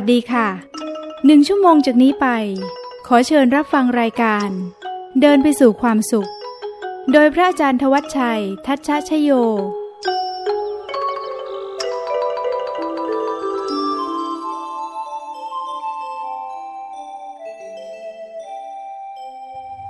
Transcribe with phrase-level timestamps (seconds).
[0.00, 0.48] สดีค่ะ
[1.26, 2.26] หนึ่งชั่วโมงจากนี้ไป
[3.06, 4.48] ขอเชิญรับฟังรายการ
[5.20, 6.30] เดินไปสู่ความสุข
[7.12, 9.30] โดยพระอาจารย์ทวัชชัย ทัชชะชโย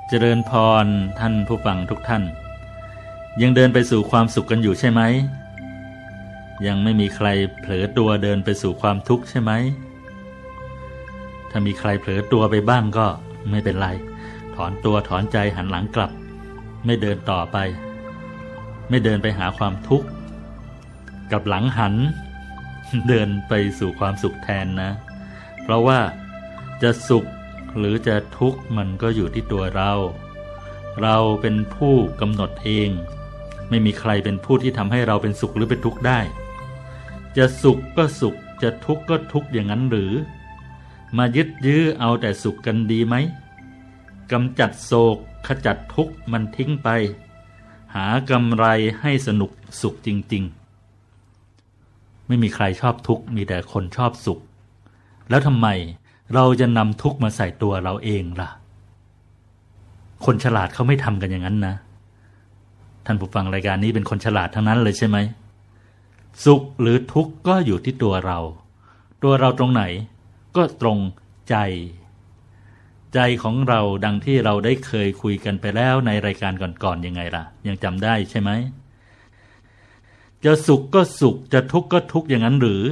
[0.08, 0.52] เจริญพ
[0.84, 0.86] ร
[1.18, 2.22] ท่านผู้ฟังทุกท่าน
[3.40, 5.00] ยังเดินไปสู่ความสุขกันอยู่ใช่ไหม
[6.66, 7.28] ยังไม่มีใคร
[7.60, 9.52] เผลอตัวเดินไปสู่ความทุกข์ใช่ไหม
[11.50, 13.06] ถ้ามีใครเผลอตัวไปบ้างก็
[13.50, 13.88] ไม่เป็นไร
[14.54, 16.10] ถอนตัวถอนใจหันหลังกลับ
[16.86, 17.56] ไม่เดินต่อไป
[18.88, 20.06] ไม่เดินไปหาความทุกข์
[21.32, 21.94] กับหลังหัน
[23.08, 24.90] เดินไปสู่ความสุขแทนนะ
[25.62, 26.00] เพราะว่า
[26.82, 27.24] จะสุข
[27.78, 29.92] หรือจะทุกข์มันก็อยู่ที่ตัวเรา
[31.02, 32.90] เราเป็นผู้กำหนดเอง
[33.70, 36.20] ไม่มีใครเป็นผู้ที่ทำให้เราเป็นสุขหรือเป็นทุกข์ได้
[37.36, 40.12] จะสุขก็สุขจะทุกข์ก็ทุกข์อย่างนั้นหรือ
[41.16, 43.14] มายึดยื้อเอาแต่สุขกันดีไหม
[44.32, 46.88] กำจัดโศกขจัดทุกข์มันทิ้งไป
[47.94, 48.66] หากำไร
[49.00, 50.44] ให้สนุกสุขจริง
[51.30, 54.38] ๆ ไม่มีใครชอบทุกข์มีแต่คนชอบสุข
[55.30, 55.68] แล้วทำไม
[56.34, 58.48] เราจะนำทุกข์มาใส่ตัวเราเองล่ะ
[60.24, 61.74] คนฉลาดเขาไม่ทำกันอย่างนั้นนะ
[63.06, 65.18] ท่านผู้ฟังรายการนี้เป็นคนฉลาดทั้งนั้นเลยใช่ไหม
[66.44, 68.38] สุขหรือทุกข์ก็อยู่ที่ตัวเรา
[69.22, 69.82] ตัวเราตรงไหน
[70.56, 70.98] ก็ตรง
[71.48, 71.56] ใจ
[73.14, 78.50] ใจของเราดังที่เราได้เคยคุยกันไปแล้วในรายการก่อนๆยังไงล่ะ ยังจำได้ใช่ไหม
[80.44, 82.82] จะสุขก็สุขจะทุกข์ก็ทุกข์อย่างนั้นหรือ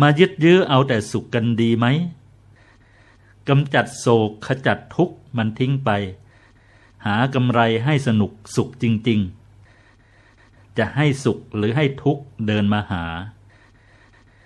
[0.00, 1.86] มายึดยื้อเอาแต่สุขกันดีไหม
[3.48, 5.90] กำจัดโศกขจัดทุกข์มันทิ้งไป
[7.06, 9.20] หากำไรให้สนุกสุขจริง
[9.98, 13.04] ๆ จะให้สุขหรือให้ทุกข์เดินมาหา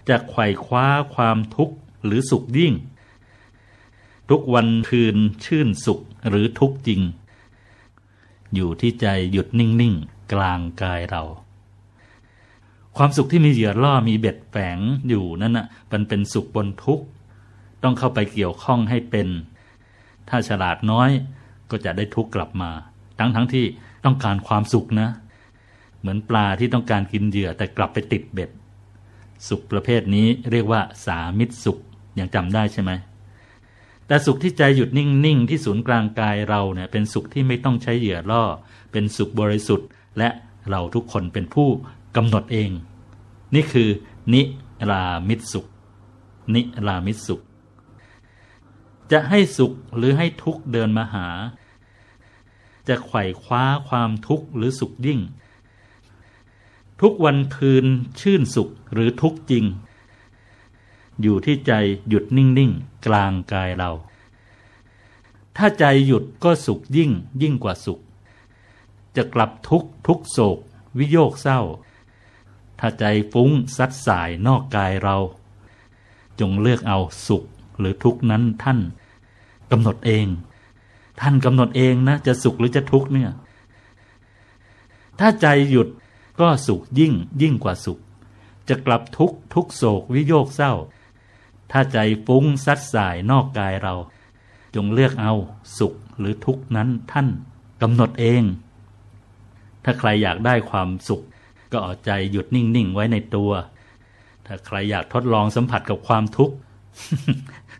[0.09, 2.73] จะไขว่คว้าความทุกข์หรือสุขยิ่ง
[4.31, 7.01] ทุกวันคืนชื่นสุขหรือทุกข์จริง
[8.55, 11.23] อยู่ที่ใจหยุดนิ่งๆ กลางกายเรา
[12.97, 17.05] ความสุขที่มีเหยื่อล่อมีเบ็ดแฝงอยู่นั่นน่ะมันเป็นสุขบนทุกข์
[17.83, 19.29] ต้องเข้าไปเกี่ยวข้องให้เป็น
[20.29, 21.11] ถ้าฉลาดน้อย
[21.71, 22.71] ก็จะได้ทุกข์กลับมา
[23.19, 23.65] ทั้งทั้งที่
[24.05, 25.09] ต้องการความสุขนะ
[26.01, 28.51] เหมือนปลาที่ต้องการกินเหยื่อแต่กลับไปติดเบ็ด
[29.49, 31.79] สุขประเภทนี้เรียกว่าสามิตรสุข
[32.19, 32.91] ยังจำได้ใช่ไหม
[34.07, 38.45] แต่สุขที่ใจหยุดนิ่ง ๆ ที่ศูนย์กลางกายเราเนี่ยเป็นสุขที่ไม่ต้องใช้เหยื่อล่อ
[38.93, 39.89] เป็นสุขบริสุทธิ์
[40.19, 40.29] และ
[40.71, 41.69] เราทุกคนเป็นผู้
[42.17, 42.71] กำหนดเอง
[43.55, 43.89] นี่คือ
[44.35, 44.43] นิ
[44.91, 45.67] รามิตสุข
[46.55, 47.41] นิรามิตสุข
[49.13, 51.29] จะให้สุขหรือให้ทุกข์เดินมาหา
[52.89, 55.21] จะไขว่คว้าความทุกข์หรือสุขยิ่ง
[57.01, 57.87] ทุกวันคืน
[58.21, 59.65] ชื่นสุขหรือทุกจริง
[61.23, 61.73] อยู่ที่ใจ
[62.09, 63.91] หยุดนิ่งๆ กลางกายเรา
[65.57, 67.11] ถ้าใจหยุดก็สุขยิ่ง
[67.43, 68.01] ยิ่งกว่าสุข
[69.17, 70.59] จะกลับทุกทุกโศก
[70.99, 71.61] วิโยกเศร้า
[72.79, 75.17] ถ้าใจฟุ้งซัดสายนอกกายเรา
[76.41, 77.45] จงเลือกเอาสุข
[77.79, 78.79] หรือทุกนั้นท่าน
[79.71, 80.27] กำหนดเอง
[81.21, 83.31] ท่านกำหนดเองนะ จะสุขหรือจะทุกเนี่ย
[85.19, 85.89] ถ้าใจหยุด
[86.41, 87.13] ก็สุขยิ่ง
[87.43, 87.99] ยิ่งกว่าสุข
[88.69, 90.73] จะกลับทุกทุกโศกวิโยกเศร้า
[91.71, 93.95] ถ้าใจฟุ้งซัดสายนอกกายเรา
[94.75, 95.33] จงเลือกเอา
[95.79, 97.29] สุขหรือทุกนั้นท่าน
[97.83, 98.43] กำหนดเอง
[99.85, 101.23] ถ้าใครอยากได้ความสุข
[101.73, 103.51] ก็เอาใจหยุดนิ่ง ๆ ไว้ในตัว
[104.47, 106.55] ถ้าใครอยากทดลองสัมผัสกับความทุกข์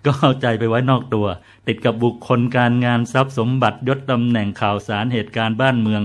[0.05, 1.27] ก็เอาใจไปไว้นอกตัว
[1.67, 6.03] ติดกับบุคคลการงานทรัพย์สมบัติยศตำแหน่งข่าวสารเหตุการณ์บ้านเมือง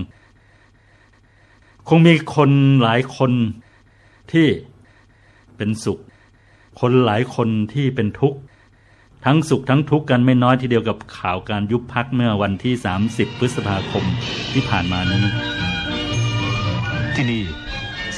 [1.90, 2.50] คงมีคน
[2.84, 3.32] หลายคน
[4.32, 4.48] ที่
[5.58, 6.00] เป็นสุข
[6.80, 8.38] คนหลายคนที่เป็นทุกข์
[9.26, 12.74] ทั้งสุขทั้งทุกข์กันไม่น้อยทีเดียวกับข่าวการยุบพักเมื่อวันที่
[13.08, 14.04] 30 พฤษภาคม
[14.54, 15.24] ที่ผ่านมานี้
[17.16, 17.44] ที่นี่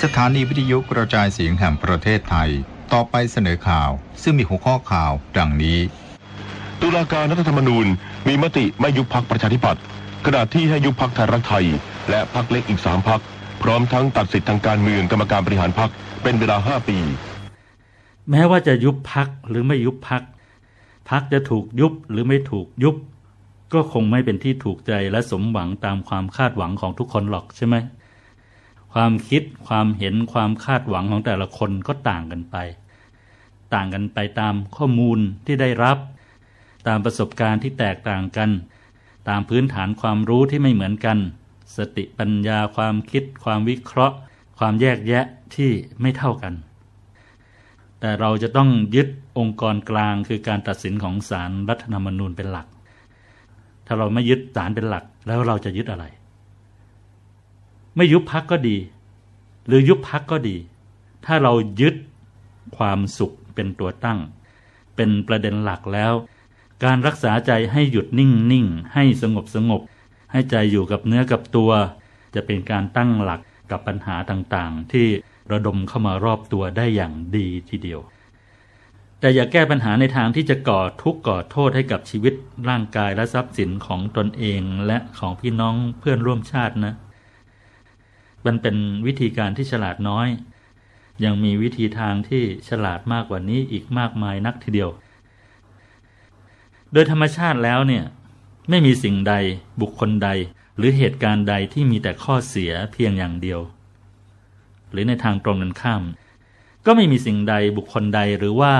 [0.01, 2.49] สถานีวิทยุกระจายเสียงแห่งประเทศไทย
[2.93, 3.89] ต่อไปเสนอข่าว
[4.23, 5.79] ซึ่งมีหัวข้อข่าวดังนี้
[6.81, 7.87] ตุลาการรัฐธรรมนูญ
[8.27, 9.81] มีมติไม่ยุบพักประชาธิปัตย์
[10.25, 11.65] ขณะที่ให้ยุบพักไทยรักไทย
[12.09, 13.21] และพักเล็กอีกสามพัก
[13.65, 15.91] พร้อมทั้งตัดสิทธิทางการเมืองกรรมการบริหารพัก
[16.23, 16.97] เป็นเวลาห้าปี
[18.29, 20.23] แม้ว่าจะยุบพักหรือไม่ยุบพัก
[21.09, 22.95] พักจะถูกยุบหรือไม่ถูกยุบ
[23.73, 27.75] ก็คงไม่เป็นที่ถูกใจและสมหวังตามความคาดหวังของทุกคนหรอกใช่ไหม
[28.93, 32.55] ความคิดความเห็นความคาดหวังของแต่ละคนก็ต่างกันไป
[33.73, 35.97] ต่างกันไปตามข้อมูลที่ได้รับ
[36.87, 38.49] ตามประสบการณ์ที่แตกต่างกัน
[39.29, 41.19] ตามพื้นฐานความรู้ที่ไม่เหมือนกัน
[41.77, 44.15] สติปัญญาความคิด ความวิเคราะห์
[44.59, 45.25] ความแยกแยะ
[45.55, 46.53] ที่ไม่เท่ากัน
[47.99, 49.07] แต่เราจะต้องยึด
[49.37, 52.67] องค์กรกลางคือการตัดสินของศาลรรัฐธรรมนูญเป็นหลัก
[53.85, 56.05] ถ้าเราไม่ยึดศาลเป็นหลักแล้วเราจะยึดอะไร
[57.95, 58.77] ไม่ยุบพักก็ดี
[59.67, 60.55] หรือยุบพักก็ดี
[61.25, 61.95] ถ้าเรายึด
[62.77, 64.19] ความสุขเป็นตัวตั้ง
[64.95, 66.13] เป็นประเด็นหลักแล้ว
[66.83, 69.81] การรักษาใจให้หยุดนิ่งนิ่งให้สงบสงบ
[70.31, 71.71] ให้ใจอยู่กับเนื้อกับตัว
[72.35, 73.41] จะเป็นการตั้งหลัก
[73.71, 75.07] กับปัญหาต่างๆ ที่
[75.51, 77.99] ระดมเข้ามารอบตัวได้อย่างดีทีเดียว
[79.19, 82.33] แต่อย่าแก้ปัญหาในทางที่จะก่อทุกข์ก่อโทษให้กับชีวิต
[82.69, 86.93] ร่างกายและทรัพย์สินของตนเองและของพี่น้องเพื่อนร่วมชาตินะ
[88.45, 88.75] มันเป็น
[89.05, 90.27] วิธีการที่ฉลาดน้อย
[91.23, 94.89] ยังมีวิธีทางที่ฉลาดมากกว่านี้อีกมากมายนักทีเดียว
[96.93, 98.03] โดยธรรมชาติแล้วเนี่ย
[98.69, 99.33] ไม่มีสิ่งใด
[99.81, 100.29] บุคคลใด
[100.77, 103.59] หรือเหตุการณ์ใดที่มีแต่ข้อเสียเพียงอย่างเดียว
[104.91, 106.03] หรือในทางตรงกันข้าม
[106.85, 108.73] ก็ไม่มีสิ่งใดบุคคลใดหรือว่า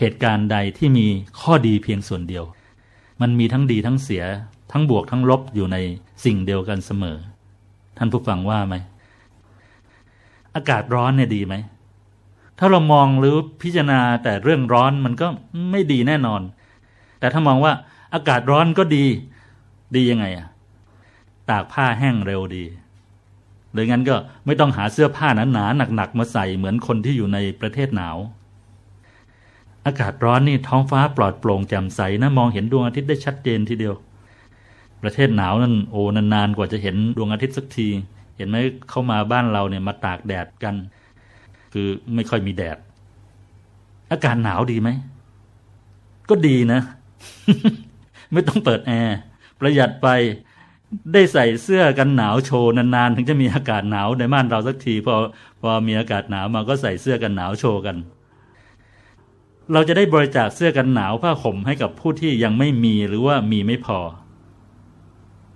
[0.00, 1.06] เหตุการณ์ใดที่มี
[1.40, 2.44] ข้อดีเพียงส่วนเดียว
[3.20, 4.24] มันมีทั้งดีทั้งเสีย
[4.72, 5.76] ทั้งบวกทั้งลบอยู่ใน
[6.24, 7.16] สิ่งเดียวกันเสมอ
[7.98, 8.74] ท่านผู้ฟังว่าไหม
[10.54, 11.54] อากาศร้อนเนี่ยดีไหม
[12.58, 15.26] ถ้าเรามองหรือพิจารณาแต่เรื่องร้อนมันก็
[15.70, 16.40] ไม่ดีแน่นอน
[17.20, 17.72] แต่ถ้ามองว่า
[18.14, 19.04] อากาศร้อนก็ดี
[19.94, 20.48] ดียังไงอะ
[21.50, 22.64] ตากผ้าแห้งเร็วดี
[23.72, 24.16] หรืองั้นก็
[24.46, 28.16] ไม่ต้องหาเสื้อผ้าหนาๆหนักๆมาใส่เหมือนคนที่อยู่ในประเทศหนาว
[29.86, 33.94] อากาศร้อนนี่ท้องฟ้าปลอดโปร่งแจ่มใสนะมองเห็นดวงอาทิตย์ได้ชัดเจนทีเดียว
[35.02, 37.88] ประเทศหนาวนั่นโอ้นานๆกว่าจะเห็นดวงอาทิตย์สักที
[38.36, 38.56] เห็นไหม
[38.90, 40.74] เข้ามาบ้านเราเนี่ยมาตากแดดกัน
[41.72, 42.78] คือไม่ค่อยมีแดด
[44.12, 44.88] อากาศหนาวดีไหม
[46.30, 46.80] ก็ดีนะ
[48.32, 49.18] ไม่ต้องเปิดแอร์
[49.60, 50.08] ประหยัดไป
[51.12, 55.14] ได้ใส่เสื้อกันหนาวโชว์นานๆถึงจะมีอากาศหนาวในบ้านเราสักทีพอ
[55.60, 57.96] พอมีอากาศหนาวมาก็ใส่เสื้อกันหนาวโชว์กัน
[59.72, 63.98] เราจะได้บริจาคเสื้อกันหนาวผ้าห่มให้กับผู้ที่ยังไม่มีหรือว่ามีไม่พอ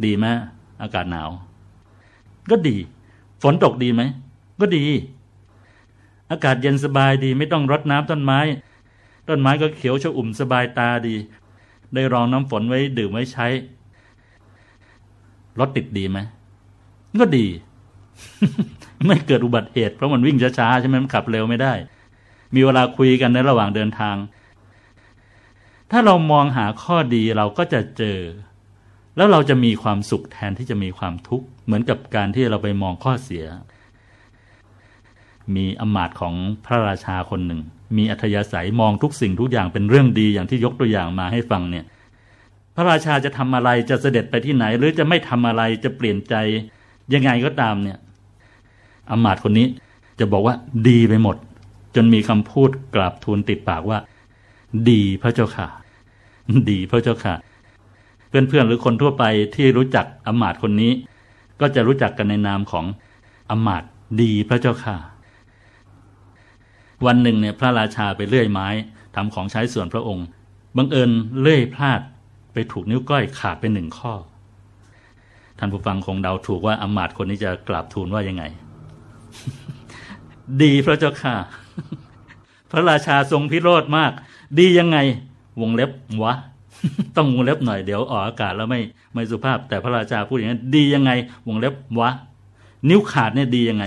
[0.04, 0.26] ดีไหม
[0.82, 1.30] อากาศหนาว
[2.50, 2.76] ก็ดี
[3.42, 4.02] ฝนตกดีไหม
[4.60, 4.84] ก็ดี
[6.30, 8.40] อากาศเย็นสบายดีไม่ต้องรดน้ำต้นไม้
[9.28, 11.16] ต้นไม้ก็เขียวชอุ่มสบายตาดี
[11.94, 13.46] ได้รองน้ำฝนไว้ดื่มไว้ใช้
[15.58, 16.18] รถติดดีไหม
[17.20, 17.46] ก็ดี
[19.06, 21.72] ไม่เกิดอุบัติเหตุเพราะมันวิ่งช้าๆใช่ไหมมันขับเร็วไม่ได้
[22.54, 24.16] มีเวลาคุยกันในระหว่างเดินทาง
[25.90, 28.18] ถ้าเรามองหาข้อดีเราก็จะเจอ
[29.16, 33.44] แล้วเราจะมีความสุขแทนที่จะมีความทุกข์เหมือนกับการที่เราไปมองข้อเสีย
[35.54, 36.34] มีอมาตย์ของ
[36.64, 37.60] พระราชาคนหนึ่ง
[37.96, 41.84] มีอัธยาศัยมองทุกสิ่งทุกอย่างเป็นเรื่องดีอย่างที่ยกตัวอย่างมาให้ฟังเนี่ย
[42.74, 46.34] พระราชาจะทำอะไรจะเสด็จไปที่ไหน หรือจะไม่ทำอะไรจะเปลี่ยนใจ
[47.14, 47.98] ยังไงก็ตามเนี่ย
[49.10, 49.66] อำมาตย์คนนี้
[50.18, 50.54] จะบอกว่า
[50.88, 51.36] ดีไปหมด
[51.94, 53.98] จนมีคำพูดกราบทูลติดปากว่า
[54.90, 55.68] ดีพระเจ้าค่ะ
[56.70, 57.34] ดีพระเจ้าค่ะ
[58.28, 59.24] เพื่อนๆหรือคนทั่วไป
[59.54, 60.92] ที่รู้จักอำมาตย์คนนี้
[61.60, 62.84] ก็จะรู้จักกันในนามของ
[63.50, 63.88] อำมาตย์
[64.20, 64.96] ดีพระเจ้าค่ะ
[67.06, 68.68] วันหนึ่งเนี่ยพระราชาไปเลื่อยไม้
[69.16, 70.26] ทำของใช้ส่วนพระองค์
[70.76, 71.10] บังเอิญ
[71.40, 72.00] เลื่อยพลาด
[72.52, 74.12] ไปถูกนิ้วก้อยขาดไปหนึ่งข้อ
[75.58, 78.44] ท่านผู้ฟังคงเดาถูกว่าอำมาตย์คนนี้จะกราบทูลว่ายังไง
[80.62, 81.34] ดีพระเจ้าค่ะ
[82.70, 84.12] พระราชาทรงพิโรธมาก
[84.58, 84.98] ดียังไง
[85.60, 85.90] วงเล็บ
[86.22, 86.34] วะ
[87.16, 88.80] ต้องวงเล็บหน่อยเดี๋ยวออกอากาศแล้วไม่
[89.14, 91.10] ไม่สุภาพ แต่พระราชาพูดอย่างนั้นดียังไง
[91.48, 92.10] วงเล็บวะ
[92.88, 93.84] นิ้วขาดเนี่ยดียังไง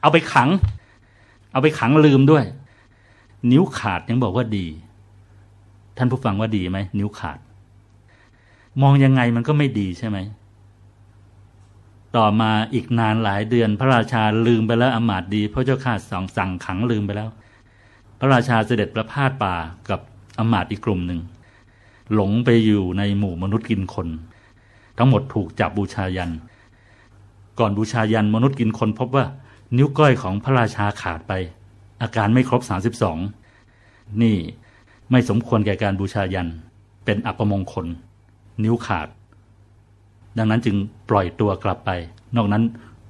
[0.00, 0.48] เอาไปขัง
[1.54, 2.44] เอาไปขังลืมด้วย
[3.52, 4.66] นิ้วขาดยังบอกว่าดี
[5.96, 7.38] ท่านผู้ฟังว่าดีไหมนิ้วขาด
[8.82, 10.18] มองยังไงมันก็ไม่ดีใช่ไหม
[12.16, 17.28] ต่อมาอีกนานหลายเดือน พระราชาลืมไปแล้วอมาตดี พระเจ้าข้าสั่งสั่งขังลืมไปแล้ว
[18.18, 19.54] พระราชาเสด็จประพาสป่า
[19.90, 20.00] กับ
[20.38, 21.20] อมาตอีกกลุ่มหนึ่ง
[22.14, 24.08] หลงไปอยู่ในหมู่มนุษย์กินคน
[24.98, 26.30] ทั้งหมดถูกจับบูชายัน
[27.58, 29.24] ก่อนบูชายันมนุษย์กินคนพบว่า
[29.76, 31.32] นิ้วก้อยของพระราชาขาดไป
[32.02, 32.62] อาการไม่ครบ
[33.42, 34.36] 32 นี่
[35.10, 36.48] ไม่สมควรแก่การบูชายัน
[37.04, 37.86] เป็นอัปมงคล
[38.64, 39.08] นิ้วขาด
[40.38, 40.76] ดังนั้นจึง
[41.10, 41.90] ปล่อยตัวกลับไป
[42.36, 42.62] นอกนั้น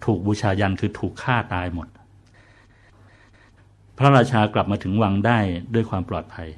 [0.04, 1.88] ถูกบูชายันคือถูกฆ่าตายหมด
[3.98, 5.38] พระราชากลับมาถึงวังได้
[5.74, 6.48] ด้วยความปลอดภัย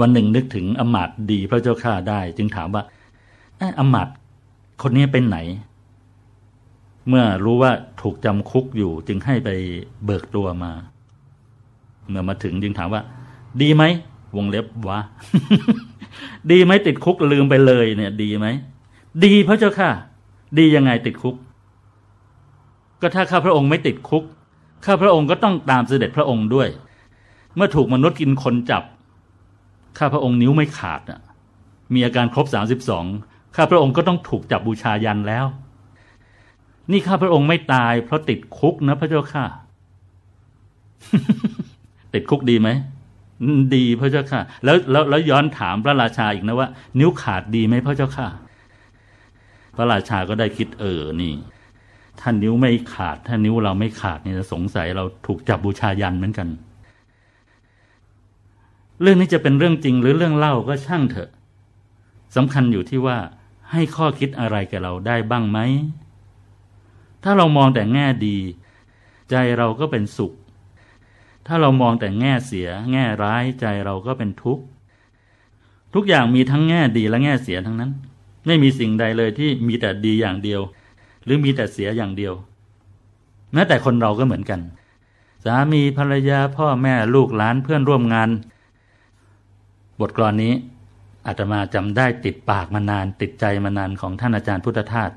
[0.00, 2.82] วันหนึ่งนึกถึงอมาตดีพระเจ้าข้าได้ จึงถามว่า
[3.78, 4.08] อมาต
[4.82, 5.38] คนนี้เป็นไหน
[7.08, 9.48] เมื่อรู้ว่าถูกจำคุกอยู่จึงให้ไป
[10.04, 10.72] เบิกตัวมา
[12.08, 13.02] เมื่อมาถึงจึงถามว่า
[13.62, 13.84] ดีไหม
[14.36, 15.00] วงเล็บวะ
[16.50, 18.46] ดีไหมติดคุกลืมไปเลย เนี่ย ดีไหม
[19.24, 19.90] ดีพระเจ้าค่ะ
[20.58, 21.36] ดียังไงติดคุก
[23.00, 24.24] ก็ถ้าข้าพระองค์ไม่ติดคุก
[24.84, 26.68] ข้าพระองค์ก็ต้องตามเสด็จพระองค์ด้วย
[27.56, 28.82] เมื่อถูกมนุษย์กินคนจับ
[29.98, 31.20] ข้าพระองค์นิ้วไม่ขาดน่ะ
[31.94, 33.04] มีอาการครบสามสิบสอง
[33.56, 35.46] ข้าพระองค์ก็ต้องถูกจับบูชายันแล้ว
[36.92, 39.44] นี่ข้าพระองค์ไม่ตายเพราะติดคุกนะพระเจ้าค่ะ
[42.14, 42.68] ติดคุกดีไหม
[43.74, 46.68] ดีพระเจ้าค่ะ แล้วแล้วแล้วย้อนถามพระราชาอีกนะว่า
[46.98, 48.28] นิ้วขาดดีไหมพระเจ้าค่ะ
[49.76, 51.34] พระราชาก็ได้คิดเออนี่
[52.20, 56.48] ถ้านิ้วไม่ขาด ถ้านิ้วเราไม่ขาดเนี่ยจะสงสัยเราถูกจับบูชายันเหมือนกัน
[59.02, 61.30] เรื่องนี้จะเป็นเรื่องจริงหรือเรื่องเล่าก็ช่างเถอะ
[62.36, 63.18] สำคัญอยู่ที่ว่า
[63.72, 65.58] ให้ข้อคิดอะไรแกเราได้บ้างไหม
[67.24, 68.38] ถ้าเรามองแต่แง่ดี
[69.30, 70.32] ใจเราก็เป็นสุข
[71.46, 74.64] ถ้าเรามองแต่แง่เสีย แง่ร้ายใจเราก็เป็นทุกข์
[75.94, 77.90] ทุกอย่างมีทั้งแง่ดีและแง่เสียทั้งนั้น
[78.46, 80.60] ไม่มีสิ่งใดเลยที่มีแต่ดีอย่างเดียว
[81.24, 82.34] หรือมีแต่เสียอย่างเดียว
[83.52, 84.60] แม้แต่คนเราก็เหมือนกัน
[85.44, 88.30] สามีภรรยาพ่อแม่ลูกหลานเพื่อนร่วมงาน
[90.00, 90.54] บทกลอนนี้
[91.26, 95.10] อาตมาจำได้ติดปากมานานติดใจมานานของท่านอาจารย์พุทธทาส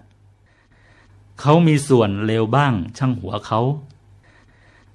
[1.42, 3.62] เขามีส่วนเลวบ้างช่างหัวเขา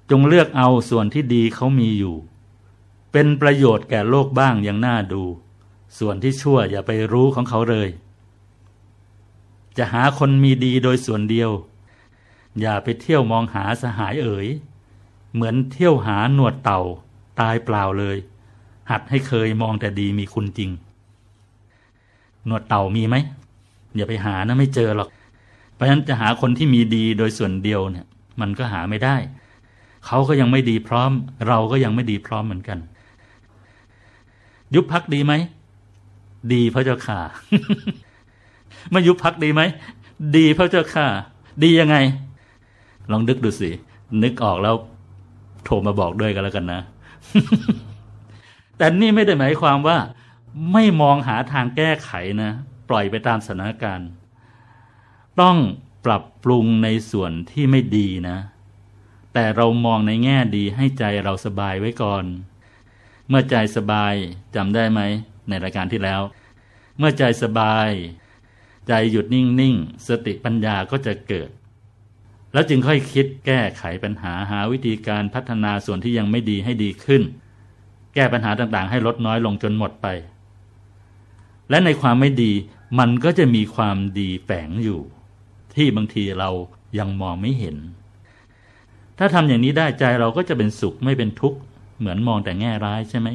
[0.09, 2.15] จงเลือกเอาส่วนที่ดีเขามีอยู่
[3.11, 5.23] เป็นประโยชน์แก่โลกบ้างยังน่าดู
[5.97, 7.89] ส่วนที่ชั่วอย่าไปรู้ของเขาเลย
[9.77, 11.51] จะหาคนมีดีโดยส่วนเดียว
[12.59, 14.47] อย่าไปเที่ยวมองหาสหายเอ๋ย
[15.33, 16.81] เหมือนเที่ยวหาหนวดเต่า
[17.39, 18.17] ตายเปล่าเลย
[18.91, 20.69] หัดให้เคยมองแต่ดีมีคุณจริง
[22.45, 23.15] หนวดเต่ามีไหม
[23.95, 25.09] อย่าไปหานะไม่เจอหรอก
[25.77, 28.05] เพราะฉะนั้นจะหาคนที่มีดีโดยส่วนเดียวเนี่ย
[28.41, 29.15] มันก็หาไม่ได้
[30.05, 31.11] เขาก็ยังไม่ดีพร้อม
[31.47, 32.79] เราก็ยังไม่ดีพร้อมเหมือนกัน
[34.75, 35.33] ยุบพักดีไหม
[36.53, 37.19] ดีพระเจ้าค่ะ
[38.91, 39.61] ไม่ยุบพักดีไหม
[40.35, 41.05] ดีพระเจ้าค่ะ
[41.63, 41.97] ดียังไง
[43.11, 43.69] ลองนึกดูสิ
[44.23, 44.75] นึกออกแล้ว
[45.63, 46.81] โทรมาบอกด้วยกันแล้วกันนะ
[48.77, 49.97] แต่นี่ไม่ได้หมายความว่า
[50.73, 52.11] ไม่มองหาทางแก้ไข
[52.43, 52.51] นะ
[52.89, 54.09] ปล่อยไปตามสถานการณ์
[55.41, 55.57] ต้อง
[56.05, 58.37] ปรับปรุงในส่วนที่ไม่ดีนะ
[59.33, 62.25] แต่เรามองในแง่ดีให้ใจเราสบายไว้ก่อน
[63.29, 64.13] เมื่อใจสบาย
[64.55, 65.01] จำได้ไหม
[65.49, 66.21] ในรายการที่แล้ว
[66.97, 67.89] เมื่อใจสบาย
[68.87, 71.49] ใจหยุดนิ่งๆสติปัญญาก็จะเกิด
[72.53, 77.23] แล้วจึงค่อยคิดแก้ไขปัญหาหาวิธีการพัฒนาส่วนที่ยังไม่ดีให้ดีขึ้น
[78.13, 80.07] แก้ปัญหาต่างๆ ให้ลดน้อยลงจนหมดไป
[81.69, 82.51] และในความไม่ดี
[82.99, 85.01] มันก็จะมีความดีแฝงอยู่
[85.77, 86.49] ที่บางทีเรา
[86.99, 87.77] ยังมองไม่เห็น
[89.17, 91.59] ถ้าทำอย่างนี้ได้ใจเราก็จะเป็นสุขไม่เป็นทุกข์
[91.99, 93.29] เหมือนมองแต่แง่ร้ายใช่ไหม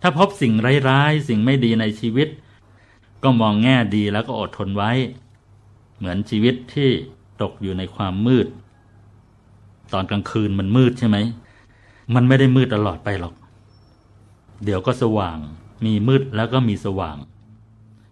[0.00, 0.52] ถ้าพบสิ่ง
[0.88, 2.28] ร้ายๆสิ่งไม่ดีในชีวิต
[3.22, 4.92] ก็มองแง่ดีแล้วก็อดทนไว้
[5.98, 6.90] เหมือนชีวิตที่
[7.42, 8.46] ตกอยู่ในความมืด
[9.92, 11.16] ตอนกลางคืนมันมืดใช่ไหม
[12.14, 13.34] มันไม่ได้มืดตลอดไปหรอก
[14.64, 15.38] เดี๋ยวก็สว่าง
[15.84, 17.16] มีมืดแล้วก็มีสว่าง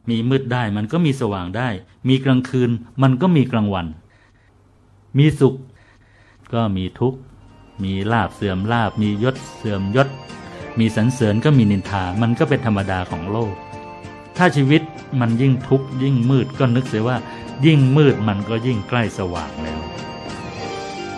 [0.09, 1.69] มีมืดได้มันก็มีสว่างได้
[2.09, 2.71] มีกลางคืน
[3.03, 3.87] มันก็มีกลางวัน
[5.19, 5.55] มีสุข
[6.53, 7.19] ก็มีทุกข์
[7.85, 10.09] มีลาบเสื่อมลาบ มียศเสื่อมยศ
[10.79, 13.55] มีสรรเสริญก็มีนินทา มันก็เป็นธรรมดาของโลก
[14.37, 14.83] ถ้าชีวิต
[15.21, 17.17] มันยิ่งทุกข์ยิ่งมืดก็นึกเสียว่า
[17.67, 19.81] ยิ่งมืดมันก็ยิ่งใกล้สว่างแล้ว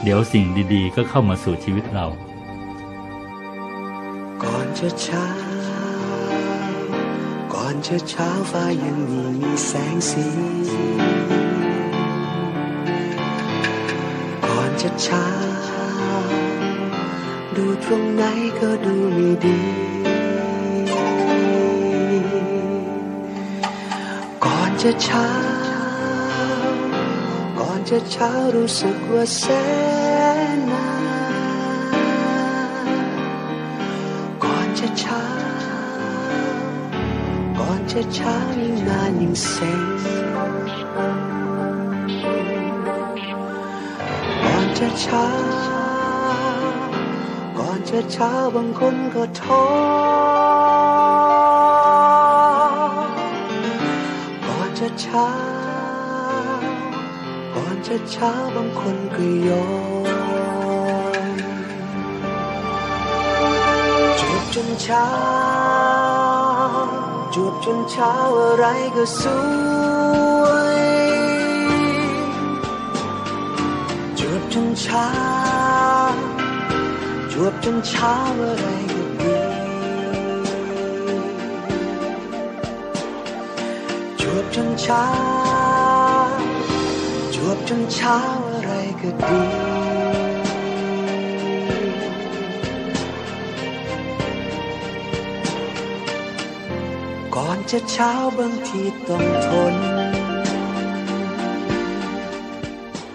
[0.02, 2.06] เดี๋ยวสิ่งดีๆ ก็เข้ามาสู่ชีวิตเรา
[4.42, 5.24] ก่อนจะช้า
[7.66, 10.25] ก่อนจะเช้าฟ้ายังมีมีแสงสี
[14.47, 15.26] ก่อนจะเช้า
[17.56, 18.23] ดูตรงไหน
[18.61, 19.61] ก็ดูไม่ดี
[24.44, 25.28] ก่อนจะเช้า
[27.59, 29.44] ก่อนจะเช้ารู้สึกว่าแส
[30.12, 30.13] น
[38.18, 39.80] ช้ายิ่งนานยิ่งเซ็ง
[44.44, 45.26] ก่อนจะเช้า
[47.58, 49.64] ก่อนจะเช้าบางคนก็ท้อ
[54.46, 55.28] ก่อนจะเช้า
[57.54, 59.66] ก่อนจะเช้าบางคนก็ยอ
[61.26, 61.36] ม
[64.20, 66.03] จบจนเช้า
[67.36, 68.64] จวบจนเช้าอะไร
[68.96, 69.22] ก็ส
[70.42, 70.44] ว
[70.78, 70.82] ย
[74.18, 75.08] จวบจนเช้า
[77.32, 79.36] จวบจนเช้าอะไรก็ดี
[84.20, 85.06] จวบจนเช้า
[87.34, 88.18] จวบจนเช้า
[88.52, 89.74] อะไรก็ดี
[97.75, 99.75] จะเช้าบางทีต้องทน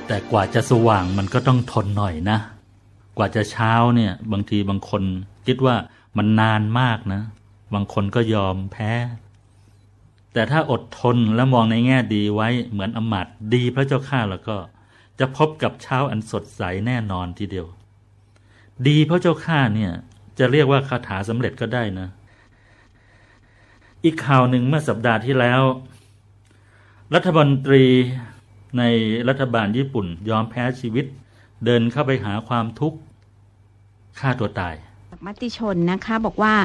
[0.08, 2.40] แต่กว่าจะสว่างมันก็ต้องทนหน่อยนะ
[3.18, 5.04] กว่าจะเช้าเนี่ยบางทีบางคน
[5.48, 5.76] คิดว่า
[6.18, 7.22] มันนานมากนะ
[7.74, 8.92] บางคนก็ยอมแพ้
[10.34, 14.58] แต่ถ้าอดทนและมองในแง่ดีไว้เหมือนอมาตย์ดีพระเจ้าข้าแล้วก็
[15.20, 17.68] จะพบกับเช้าอันสดใสแน่นอนทีเดียว
[18.88, 19.92] ดีพระเจ้าข้าเนี่ย
[20.40, 22.10] จะเรียกว่าคาถาสำเร็จก็ได้นะ
[24.06, 25.62] อีกข่าวหนึ่งเมื่อสัปดาห์ที่แล้ว
[27.14, 27.86] รัฐมนตรี
[28.78, 28.84] ใน
[29.30, 31.06] รัฐบาลญี่ปุ่นยอมแพ้ชีวิต
[31.66, 32.98] เดินเข้าไปหาความทุกข์
[34.20, 34.76] ฆ่าตัวตาย
[35.26, 36.56] มติชนนะคะบอกว่า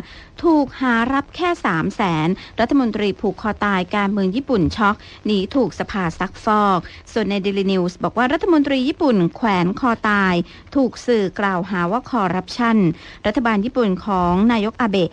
[0.43, 2.29] ถูกหารับแค่3 0 0แสน
[2.61, 4.97] รัฐมนตรีผูกคอตายการเมืองญี่ปุ่นช็อก
[5.27, 6.79] หนีถูกสภาซักฟอก
[7.13, 10.35] ส่วนใน Daily News บอกว่ารัฐมนตรีญี่ปุ่นแขวนคอตาย
[10.77, 12.79] ถูกสื่อกล่าวหาว่าคอรัปชัน
[13.27, 15.11] รัฐบาลญี่ปุ่นของนายกอาเบะ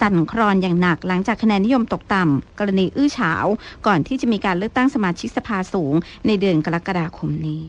[0.00, 3.44] สั่นคลอนอย่างหนัก หลังจากคะแนนนิยมตกต่ำกรณีอื้อฉาว
[3.86, 5.94] ก่อนที่จะมีการเลือกตั้งสมาชิกสภาสูง
[6.26, 7.62] ในเดือนกรกฎาคมนี้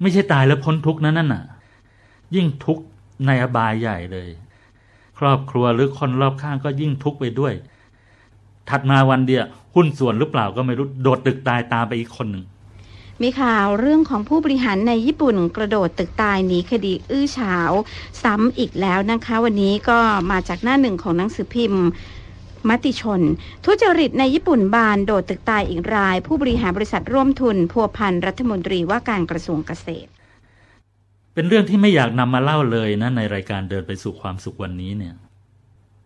[0.00, 1.44] ไม่ใช่ตายแล้วพ้นทุกนั่นน่ะ
[2.36, 2.78] ยิ่งทุก
[3.26, 4.28] ในอบายใหญ่เลย
[5.24, 7.52] รอบครัวหรือคนรอบข้างก็ยิ่งทุกข์ไปด้วย
[8.70, 12.44] ถัดมาวันเดียวหุ้นส่วนหรือเปล่าก็ไม่รู้โดดตึกตายตามไปอีกคนหนึ่ง
[13.22, 17.70] มีข่าวเรื่องของผู้บริหารในญี่ปุ่นกระโดดตึกตายหนีคดีอื้อฉาว
[18.22, 19.98] ซ้ำอีกแล้วนะคะ วันนี้ก็
[20.30, 21.84] มาจากหน้าหนึ่งของหนังสือพิมพ์
[22.68, 23.20] มติชน
[23.64, 30.11] ทุจริตในญี่ปุ่นบานโดดตึกตายอีกราย ผู้บริหารบริษัทร่วมทุนพัวพันรัฐมนตรีว่าการกระทรวงเกษตร
[31.34, 35.14] เป็นเรื่องที่ไม่อยากนำมาเล่าเลยนะในรายการเดินไปสู่ความสุขวันนี้เนี่ย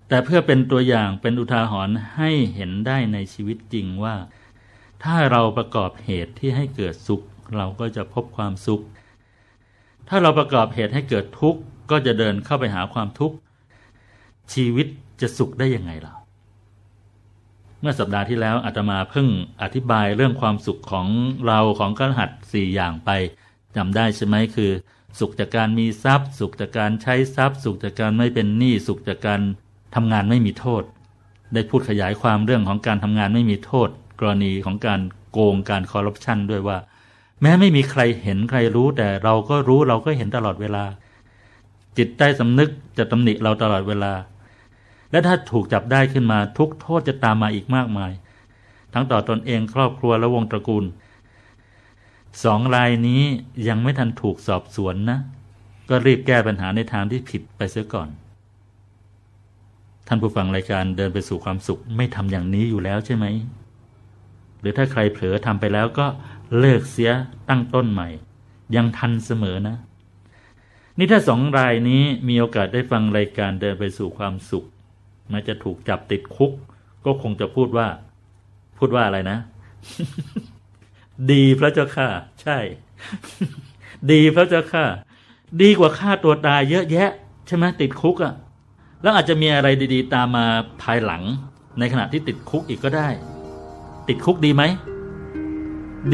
[0.08, 4.16] แต่เพื่อเป็นตัวอย่างเป็นอุทาหรณ์ให้เห็นได้ในชีวิตจริงว่า
[5.04, 7.22] ถ้าเราประกอบเหตุที่ให้เกิดสุข
[7.56, 8.82] เราก็จะพบความสุข
[10.08, 13.36] ถ้าเราประกอบเหตุให้เกิดทุกข์ก็จะเดินเข้าไปหาความทุกข์
[14.54, 14.86] ชีวิต
[15.20, 16.14] จะสุขได้ยังไงล่ะ
[17.80, 19.28] เมื่อสัปดาห์ที่แล้วอาตมาเพิ่ง
[19.62, 21.06] อธิบายเรื่องความสุขของ
[21.46, 23.10] เราของกรหัสสี่อย่างไป
[23.76, 24.70] จำได้ใช่ไหมคือ
[25.18, 29.40] สุขจากการมีทรัพย์ สุขจากการใช้ทรัพย์ สุขจากการไม่เป็นหนี้สุขจากการ
[29.94, 30.82] ทำงานไม่มีโทษ
[31.54, 33.88] ได้พูดขยายความเรื่องของการทำงานไม่มีโทษ
[34.20, 35.00] กรณีของการ
[35.32, 36.78] โกงการคอร์รัปชันด้วยว่า
[37.42, 40.84] แม้ไม่มีใครเห็นใครรู้ แต่เราก็รู้เราก็เห็นตลอดเวลา
[41.96, 44.12] จิตใต้สำนึกจะตำหนิเราตลอดเวลา
[45.10, 48.12] และถ้าถูกจับได้ขึ้นมาทุกโทษจะตามมาอีกมากมาย
[48.94, 50.84] ทั้งต่อตอนเองครอบครัวและวงตระกูล
[52.44, 53.22] สองรายนี้
[53.68, 55.18] ยังไม่ทันถูกสอบสวนนะ
[55.88, 58.08] ก็รีบแก้ปัญหาในทางที่ผิดไปเสียก่อน
[60.06, 63.26] ท่านผู้ฟังรายการเดินไปสู่ความสุขไม่ทำอย่างนี้อยู่แล้วใช่ไหม
[64.60, 66.06] หรือถ้าใครเผลอทำไปแล้วก็
[66.58, 67.10] เลิกเสีย
[67.48, 68.08] ตั้งต้นใหม่
[68.76, 69.76] ยังทันเสมอนะ
[70.98, 74.66] นี่ถ้าสองรายนี้มีโอกาสได้ฟังรายการเดินไปสู่ความสุข
[75.32, 76.52] ม้จะถูกจับติดคุก
[77.04, 77.88] ก็คงจะพูดว่า
[78.78, 79.38] พูดว่าอะไรนะ
[81.32, 82.08] ดีพระเจ้าค่ะ
[82.42, 82.58] ใช่
[84.10, 84.86] ดีพระเจ้าค่ะ
[85.62, 87.10] ดีกว่าฆ่าตัวตายเยอะแยะ
[87.46, 88.34] ใช่ไหมติดคุกอะ่ะ
[89.02, 90.46] แล้วอาจจะมีอะไรดีๆ ตามมา
[90.82, 91.22] ภายหลัง
[91.78, 93.08] ในขณะที่ติดคุกอีกก็ได้
[94.08, 94.62] ติดคุกดีไหม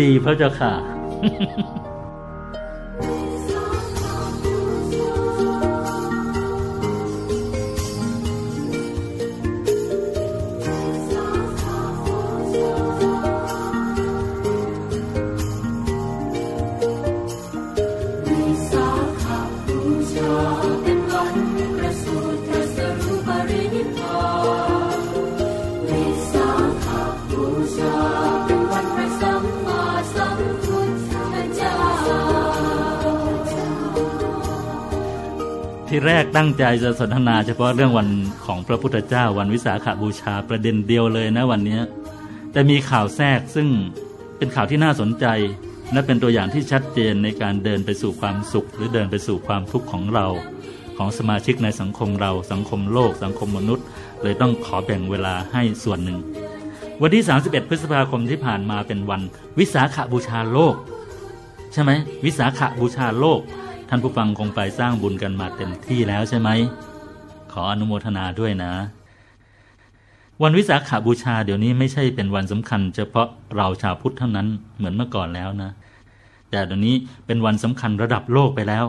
[0.01, 0.73] ดีพระเจ้าค่ะ
[36.37, 38.09] ตั้งใจจะสนทนาเฉพาะเรื่องวัน
[38.45, 41.79] ของพระพุทธเจ้าวันวิสาขบูชาประเด็นเดียวเลยนะวันนี้
[42.53, 43.69] แต่มีข่าวแทรกซึ่ง
[44.39, 45.27] เป็นข่าวที่น่าสนใจ
[45.93, 50.27] และเป็นตัวอย่างที่ชัดเจนในการเดินไปสู่ความสุข หรือเดินไปสู่ความทุกข์ของเรา
[50.97, 53.85] ของสมาชิกในสังคมเราสังคมโลก สังคมมนุษย์
[54.23, 56.19] เลยต้องขอแบ่งเวลาให้ส่วนหนึ่ง
[57.03, 59.23] วันที่ 31 พฤษภาคมที่ผ่านมาเป็นวัน
[59.59, 60.75] วิสาขบูชาโลก
[61.73, 61.91] ใช่ไหม
[62.25, 63.41] วิสาขบูชาโลก
[63.95, 66.51] ท่านผู้ฟังคงไปสร้างบุญกันมาเต็มที่แล้วใช่ไหม
[67.53, 68.73] ขออนุโมทนาด้วยนะ
[70.43, 75.71] วันวิสาขาบูชาเดี๋ยวนี้ไม่ใช่เป็นวันสำคัญ เฉพาะเราชาวพุทธเท่านั้นเหมือนเมื่อก่อนแล้วนะ
[76.51, 76.95] แต่เดี๋ยวนี้
[77.27, 78.85] เป็นวันสำคัญระดับโลกไปแล้ว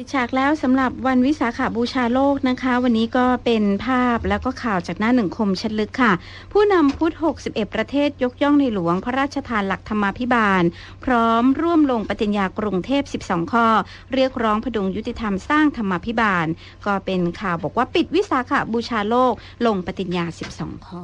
[0.00, 6.12] ปิดฉากแล้วสำหรับวันวิสาขาบูชาโลกนะคะ วันนี้ก็เป็นภาพแล้วก็ข่าวจากหน้าหนึ่งคมชัดลึกค่ะ
[6.52, 7.12] ผู้นำพุทธ
[7.44, 10.62] 61 ประเทศยกย่องในหลวงพระราชทานหลักธรรมาภิบาล
[11.04, 13.66] พร้อมร่วมลงปฏิญญากรุงเทพ 12 ข้อ
[14.14, 16.46] เรียกร้องพดุงยุติธรรมสร้างธรรมาภิบาล
[16.86, 19.32] ก็เป็นข่าวบอกว่าปิดวิสาขาบูชาโลก
[19.66, 21.02] ลงปฏิญญา 12 ข้อ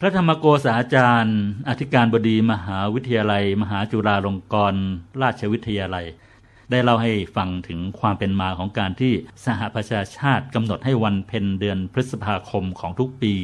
[0.00, 4.78] พระธรรมโกษาจารย์ อธิการบดีมหาวิทยาลัย มหาจุฬาลงกรณ
[5.22, 6.06] ราชวิทยาลัย
[6.70, 9.12] ได้เล่าให้ฟังถึงความเป็นมาของการที่
[9.46, 13.34] สหประชาชาติกำหนดให้วันเพ็ญเดือนพฤษภาคมของทุกปี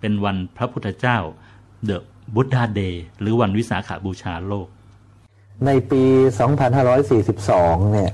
[0.00, 1.18] เป็นวันพระพุทธเจ้า
[1.88, 1.98] The
[2.34, 4.68] Buddha Day หรือวันวิสาขาบูชาโลก
[5.66, 6.02] ในปี
[6.98, 8.10] 2542 เนี่ย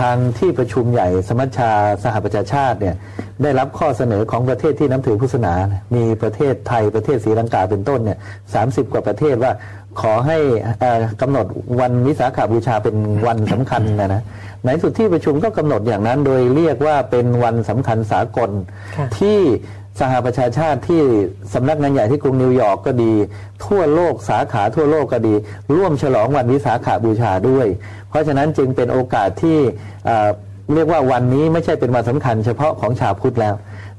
[0.00, 1.70] ทางที่ประชุมใหญ่สมัชชา
[2.04, 2.94] สหประชาชาติเนี่ย
[3.42, 5.54] ได้รับข้อเสนอของประเทศที่นับถือพุทธศาสนา
[5.96, 8.18] มีประเทศไทยประเทศศรีลังกาเป็นต้นเนี่ย
[8.54, 9.52] 30กว่าประเทศว่า
[10.00, 10.38] ขอให้
[10.80, 11.46] เอ่อกำหนด
[11.80, 14.22] วันวิสาขาบูชาเป็นวันสำคัญนะนะ
[14.64, 18.50] ในสุดที่ประชุมก็กำหนดอย่างนั้น โดยเรียกว่าเป็นวันสำคัญสากล
[19.18, 19.38] ที่
[20.00, 21.02] สหประชาชาติที่
[21.54, 23.12] สำนักงานใหญ่ที่กรุงนิวยอร์กก็ดี
[23.66, 25.34] ทั่วโลกสาขาทั่วโลกก็ดี
[25.76, 27.66] ร่วมฉลองวันวิสาขาบูชาด้วย
[28.08, 29.58] เพราะฉะนั้นจึงเป็นโอกาสที่
[30.06, 30.28] เอ่อ
[30.74, 33.54] เรียกว่าวันนี้ไม่ใช่เป็นวันสำคัญเฉพาะของชาวพุทธแล้ว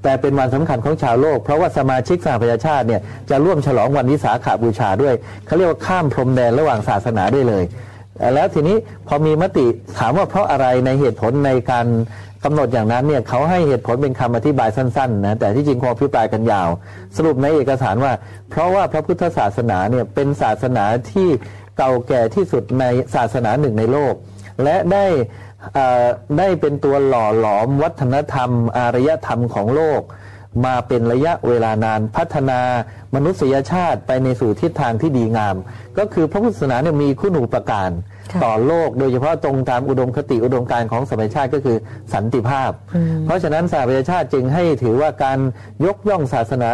[0.06, 5.16] แต่เป็นวันสำคัญของชาวโลก เพราะว่าสมาชิกสหประชาชาติเนี่ยจะร่วมฉลองวันวิสาขาบูชาด้วย
[5.46, 7.64] เขาเรียกว่าข้ามพรมแดนระหว่างศาสนาได้เลย
[8.34, 8.76] แล้วทีนี้
[9.08, 9.66] พอมีมติ
[10.00, 11.86] ถามว่าเพราะอะไรในเหตุผลในการ
[12.44, 16.70] กำหนดอย่างนั้นเนี่ยเขาให้เหตุผลเป็นคำอธิบายสั้นๆนะแต่ที่จริงคงอภิปรายกันยาว
[17.16, 18.14] สรุปในเอกสารว่า
[18.50, 21.28] เพราะว่าพระพุทธศาสนาเนี่ยเป็นศาสนาที่
[21.78, 24.14] เก่าแก่ที่สุดในศาสนาหนึ่งในโลก
[24.64, 25.06] และได้
[26.38, 30.02] ได้เป็นตัวหล่อหลอมวัฒนธรรม อารยธรรมของโลก
[30.66, 32.60] มาเป็นระยะเวลานานพัฒนา
[33.16, 35.56] มนุษยชาติไปในสู่ทิศทางที่ดีงาม
[35.98, 37.92] ก็คือพระพุทธศาสนาเนี่ยมีคุณูปการ
[38.44, 41.78] ต่อโลกโดยเฉพาะตรงตามอุดมคติอุดมการณ์ของสมัยชาติก็คือ
[42.14, 42.72] สันติภาพ
[43.26, 45.40] เพราะฉะนั้นสหประชาชาติจึงให้ถือว่าการ
[45.86, 46.72] ยกย่องศาสนา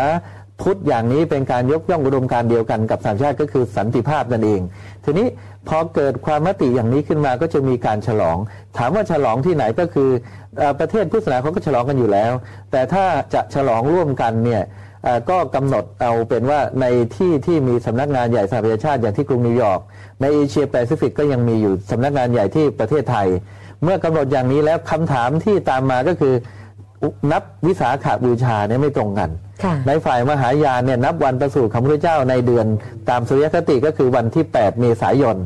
[0.61, 4.61] พุทธอย่างนี้เป็นการยกย่องอุดมการเดียวกันกับสามชาติก็คือสันติภาพนั่นเอง
[5.05, 5.27] ทีนี้
[5.67, 8.37] พอเกิดความมติอย่างนี้ขึ้นมาก็จะมีการฉลอง
[8.77, 10.09] ถามว่าฉลองที่ไหนก็คือ
[10.79, 12.31] ประเทศพุทธศาสนาเขาก็ฉลองกันอยู่แล้ว
[12.71, 14.63] แต่ถ้าจะฉลองร่วมกันเนี่ย
[15.29, 16.85] ก็กำหนดเอาเป็นว่าใน
[17.17, 19.79] ที่ที่มีสำนักงานใหญ่สหประชาชาติอย่างที่กรุงนิวยอร์ก
[20.21, 23.27] ในเอเชียแปซิฟิกก็ยังมีอยู่สำนักงานใหญ่ที่ประเทศไทย
[23.83, 26.33] เมื่อกำหนดอย่างนี้แล้วคำถามที่ตามมาก็คือ
[27.31, 29.29] นับวิสาขาบูชาเนี่ยไม่ตรงกัน
[29.63, 32.65] ค่ะในฝ่ายมหายานเนี่ยนับวันประสูติของพระเจ้าในเดือน
[33.09, 35.37] ตามสุริยคติก็คือวันที่ 8 เมษายน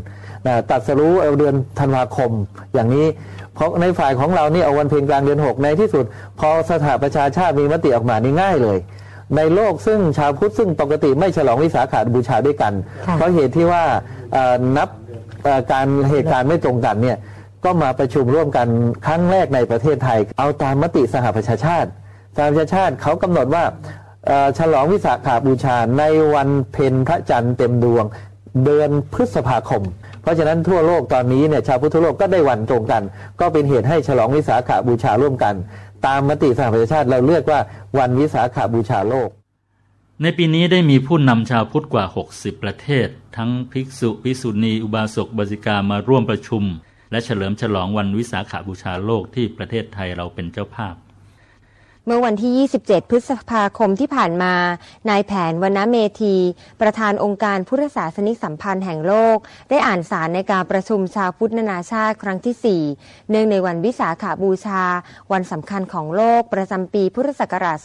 [0.47, 2.31] นะตรัสรู้เอาเดือนธันวาคม
[2.73, 3.07] อย่างนี้
[3.55, 6.05] เพราะในฝ่ายของเรานี่เอาวันเพ็ญกลางเดือน 6 ในที่สุด
[6.39, 8.77] พอสหประชาชาติมีมติออกมานี่ง่ายเลย
[9.35, 12.73] ในโลกซึ่งชาวพุทธซึ่งปกติไม่ฉลองวิสาขาบูชาด้วยกัน
[13.07, 13.83] ค่ะเพราะเหตุที่ว่า
[14.33, 14.89] เอ่อนับ
[15.43, 17.17] เอ่อการเหตุการณ์ไม่ตรงกันเนี่ย
[17.65, 18.67] ก็มาประชุมร่วมกัน
[19.05, 21.89] ครั้งแรกในประเทศไทย เอาตามมติสหประชาชาติ
[22.35, 23.63] สหประชาชาติเขากำหนดว่า
[24.57, 28.05] ฉลองวิสาขาบูชาในวันเพ็ญพระจันทร์เต็มดวง
[28.63, 29.83] เดือนพฤษภาคม
[30.21, 33.03] เพราะฉะนั้นทั่วโลกตอนนี้เนี่ยชาวพุทธโลกก็ได้วันตรงกัน
[33.39, 35.55] ก็เป็นเหตุให้ฉลองวิสาขาบูชาร่วมกัน
[36.05, 37.59] ตามมติสหประชาชาติเราเรียกว่า
[37.99, 39.29] วันวิสาขาบูชาโลก
[40.21, 46.63] ในปีนี้ได้มีผู้นำชาวพุทธกว่า 60 ประเทศ ทั้งภิกษุภิกษุณีอุบาสกบาสิกามาร่วมประชุม
[47.15, 50.95] และเฉลิมฉลองวันวิสาขาบูชาโลกที่ประเทศไทยเราเป็นเจ้าภาพ
[52.07, 54.53] เมื่อวันที่ 27 พฤษภาคมที่ผ่านมา
[55.09, 56.35] นายแผนวณเมธี
[56.81, 59.37] ประธานองค์การพุทธศาสนิกสัมพันธ์แห่งโลก
[59.69, 64.83] ได้อ่านสารในการประชุมชาวพุทธนานาชาติครั้งที่ 4 เนื่องในวันวิสาขาบูชา
[65.31, 67.77] วันสำคัญของโลกประจำปีพุทธศักราช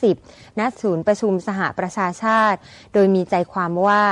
[0.00, 2.58] 2550 ณ ศูนย์ประชุมสหประชาชาติ
[2.94, 4.02] โดยมีใจความว่า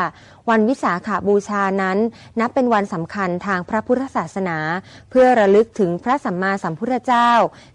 [0.51, 1.99] วันวิสาขาบูชานั้น
[2.40, 4.59] นับเป็นวันสำคัญทางพระพุทธศาสนา
[5.11, 7.31] เพื่อระลึกถึงพระสัมมาสัมพุทธเจ้า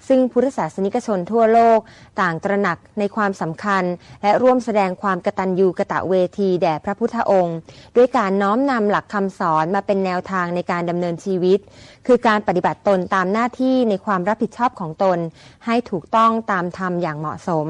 [0.08, 1.80] ซึ่งพุทธศาสนิกชนทั่วโลก
[2.22, 3.84] ต่างตระหนักในความสำคัญ
[4.22, 7.58] และร่วมแสดงความกตัญญูกะตะเวทีแด่พระพุทธองค์
[7.96, 11.60] ด้วยการน้อมนำหลักคำสอนมาเป็นแนวทางในการดำเนินชีวิต
[12.08, 15.18] คือการปฏิบัติตนตามหน้าที่ในความรับผิดชอบของตน
[15.66, 17.68] ให้ถูกต้องตามธรรมอย่างเหมาะสม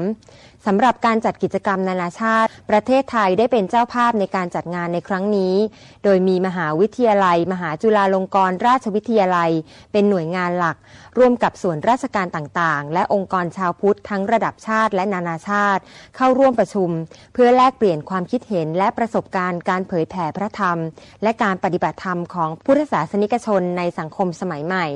[0.66, 5.54] สำหรับการจัดกิจกรรมนานาชาติ ประเทศไทยได้เป็นเจ้าภาพในการจัดงานในครั้งนี้
[6.04, 9.50] โดยมีมหาวิทยาลัย มหาจุฬาลงกรณราชวิทยาลัย
[9.92, 10.76] เป็นหน่วยงานหลัก
[11.18, 15.82] ร่วมกับส่วนราชการต่างๆ และองค์กรชาวพุทธทั้งระดับชาติและนานาชาติ
[16.16, 16.90] เข้าร่วมประชุม
[17.34, 20.78] เพื่อแลกเปลี่ยนความคิดเห็นและประสบการณ์การเผยแผ่พระธรรม
[21.22, 24.86] และการปฏิบัติธรรมของพุทธศาสนิกชนในสังคมสมัยใหม่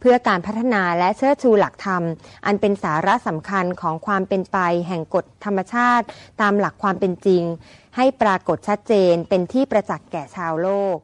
[0.00, 2.02] เพื่อการพัฒนาและเชิดชูหลักธรรม
[2.46, 6.06] อันเป็นสาระสำคัญของความเป็นไปแห่งกฎธรรมชาติ
[6.40, 7.42] ตามหลักความเป็นจริง
[7.96, 10.96] ให้ปรากฏชัดเจนเป็นที่ประจักษ์แก่ชาวโลก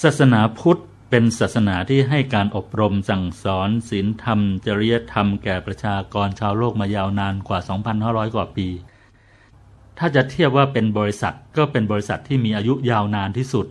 [0.00, 7.58] ศาสนาพุทธ เป็นศาสนาที่ให้การอบรมสั่งสอนศีลธรรม จริยธรรมแก่ประชากรชาวโลกมายาวนานกว่า
[7.96, 8.68] 2,500 กว่าปี
[9.98, 13.66] ถ้าจะเทียบว่าเป็นบริษัทก็เป็นบริษัทที่มีอายุยาวนานที่สุด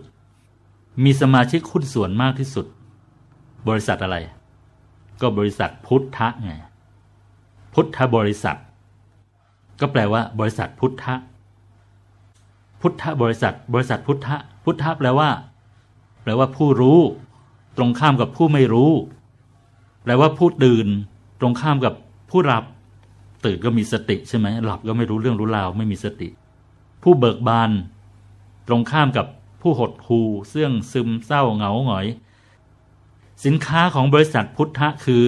[1.04, 2.66] มีสมาชิกหุ้นส่วนมากที่สุด
[3.68, 4.16] บริษัทอะไร
[5.20, 6.52] ก็บริษัทพุทธะไง
[7.74, 8.58] พุทธบริษัท
[9.80, 11.14] ก็แปลว่า บริษัทพุทธะ
[12.80, 15.28] พุทธบริษัท บริษัทพุทธะ พุทธะแปลว่า
[16.22, 17.00] แปลว่าผู้รู้
[17.80, 18.92] รงข้ามกับผู้ไม่รู้
[20.02, 20.86] แปลว่าผู้ตื่น
[21.40, 21.94] ตรงข้ามกับ
[22.30, 22.64] ผู้หลับ
[23.44, 26.28] ตื่นก็มีสติใช่ไหมหลับก็ไม่รู้เรื่องรู้ราวไม่มีสติ
[27.02, 27.70] ผู้เบิกบาน
[28.68, 29.26] ตรงข้ามกับ
[29.62, 32.06] ผู้หดหูเสื่องซึมเศร้าเหงาหงอย
[33.44, 35.22] สินค้าของบริษัทพุทธะคือ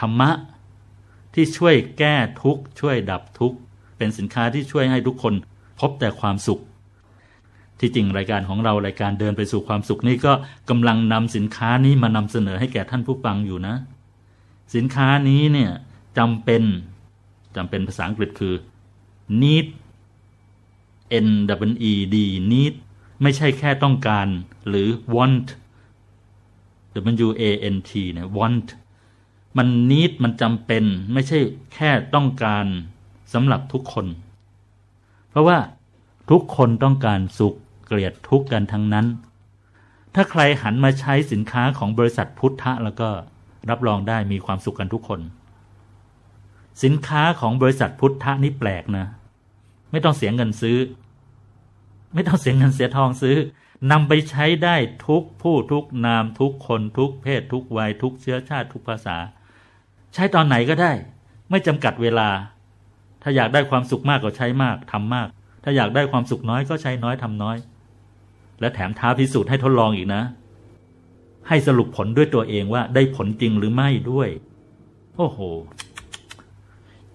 [0.00, 0.30] ธรรมะ
[1.34, 3.58] ที่ช่วยแก้ทุกข์ช่วยดับทุกข์
[3.96, 5.34] เป็นสินค้าที่ช่วยให้ทุกคน
[5.80, 6.60] พบแต่ความสุข
[7.80, 10.32] ที่จริงรายการของเรารายการเดินไปสู่ความสุขนี่ก็
[10.70, 13.74] กำลังนำสินค้านี้มานำเสนอให้แก่ท่านผู้ฟังอยู่นะ
[14.74, 15.70] สินค้านี้เนี่ย
[16.18, 16.62] จำเป็น
[17.56, 18.54] จำเป็นภาษาอังกฤษคือ
[19.42, 19.66] need
[21.26, 21.28] n
[21.62, 22.16] w e d
[22.52, 22.74] need
[23.22, 24.28] ไม่ใช่แค่ต้องการ
[24.68, 25.46] หรือ want
[27.28, 28.68] w a n t เนี่ย want
[29.56, 31.38] มัน need มันจำเป็นไม่ใช่
[31.74, 32.66] แค่ต้องการ
[33.32, 34.06] สำหรับทุกคน
[35.30, 35.58] เพราะว่า
[36.30, 37.54] ทุกคนต้องการสุข
[37.88, 39.06] เกลียดทุกข์กันทั้งนั้น
[40.14, 43.08] ถ้าใครหันมาใช้สินค้าของบริษัทพุทธะแล้วก็
[43.70, 45.20] รับรองได้มีความสุขกันทุกคน
[46.82, 49.06] สินค้าของบริษัทพุทธะนี่แปลกนะ
[49.90, 50.78] ไม่ต้องเสียเงินซื้อ
[52.14, 53.36] ไม่ต้องเสียเงินเสียทองซื้อ
[53.90, 59.16] นำไปใช้ได้ทุกผู้ทุกนามทุกคนทุกเพศทุกวัยทุกเชื้อชาติทุกภาษา
[60.14, 60.92] ใช้ตอนไหนก็ได้
[61.50, 62.28] ไม่จำกัดเวลา
[63.22, 65.28] ถ้าอยากได้ความสุขมากก็ใช้มากทำมาก
[65.64, 67.56] ถ้าอยากได้ความสุขน้อยก็ใช้น้อยทำน้อย
[68.60, 70.22] และแถมท้าพิสูจน์ให้ทดลองอีกนะ
[71.48, 74.28] ให้สรุปผลด้วยตัวเองว่าได้ผลจริงหรือไม่ด้วย
[75.16, 75.38] โอ้โห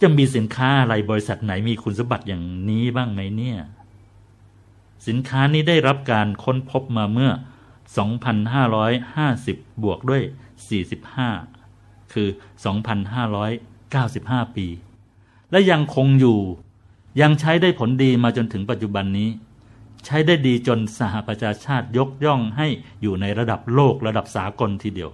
[0.02, 3.60] จะมีสินค้าอะไรบริษัทไหนมีคุณสมบัติอย่างนี้บ้างไหมเนี่ย
[5.08, 7.32] สินค้านี้ได้รับการค้นพบมาเมื่อ
[9.02, 10.24] 2,550 บวกด้วย
[11.38, 12.28] 45 คือ
[13.82, 14.68] 2,595 ปี
[15.52, 16.40] และยังคงอยู่
[17.22, 19.30] ยังใช้ได้ผลดีมาจนถึงปัจจุบันนี้
[20.06, 22.68] ใช้ได้ดีจนสหประชาชาติยกย่องให้
[23.02, 25.10] อยู่ในระดับโลกระดับสากลทีเดียว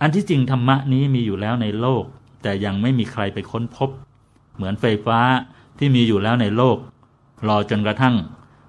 [0.00, 2.04] อันที่จริงธรรมะนี้มีอยู่แล้วในโลก
[2.42, 3.90] แต่ยังไม่มีใครไปค้นพบ
[4.56, 5.20] เหมือนไฟฟ้า
[5.78, 6.76] ที่มีอยู่แล้วในโลก
[7.48, 8.14] รอจนกระทั่ง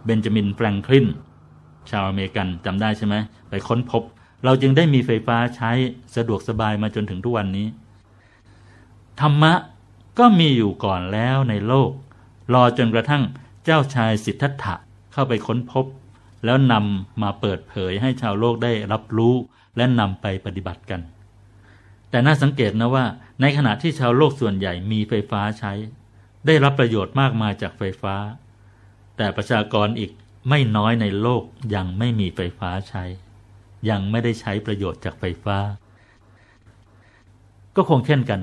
[0.05, 1.07] เบนจามินแฟรงคลิน
[1.89, 3.15] ชาวอเมริกันจำได้ใช่ไหม
[3.49, 4.03] ไปค้นพบ
[4.43, 5.71] เราจึงได้มีไฟฟ้าใช้
[6.15, 7.67] สะดวกสบายมาจนถึงทุกวันนี้
[9.21, 9.53] ธรรมะ
[10.19, 11.89] ก็มีอยู่ก่อนแล้วในโลก
[12.53, 13.23] รอจนกระทั่ง
[13.65, 14.75] เจ้าชายสิทธัตถะ
[15.13, 15.85] เข้าไปค้นพบ
[16.45, 19.35] แล้วนำมาเปิดเผยให้ชาวโลกได้รับรู้
[19.77, 21.01] และนำไปปฏิบัติกัน
[22.09, 23.05] แต่น่าสังเกตนะว่า
[23.41, 25.73] ในขณะที่ชาวโลกส่วนใหญ่มีไฟฟ้าใช้
[26.45, 28.15] ได้รับประโยชน์มากมายจากไฟฟ้า
[29.17, 30.11] แต่ประชากรอีก
[30.49, 31.43] ไม่น้อยในโลก
[31.75, 33.03] ยังไม่มีไฟฟ้าใช้
[33.89, 35.57] ยังไม่ได้ใช้ประโยชน์จากไฟฟ้า
[37.75, 38.39] ก็คงเช่นกัน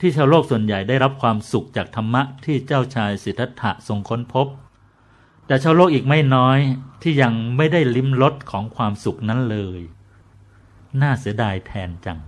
[0.00, 4.46] ที่ชาวโลกส่วนใหญ่ได้รับความสุขจากธรรมะที่เจ้าชายสิทธัตถะทรงค้นพบ
[5.46, 6.58] แต่ชาวโลกอีกไม่น้อย
[7.02, 9.80] ที่ยังไม่ได้ลิ้มรสของความสุขนั้นเลย
[11.02, 12.18] น่าเสียดายแทนจัง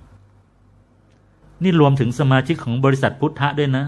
[1.63, 3.85] นี่รวมถึงสมาชิกของบริษัทพุทธะด้วยนะ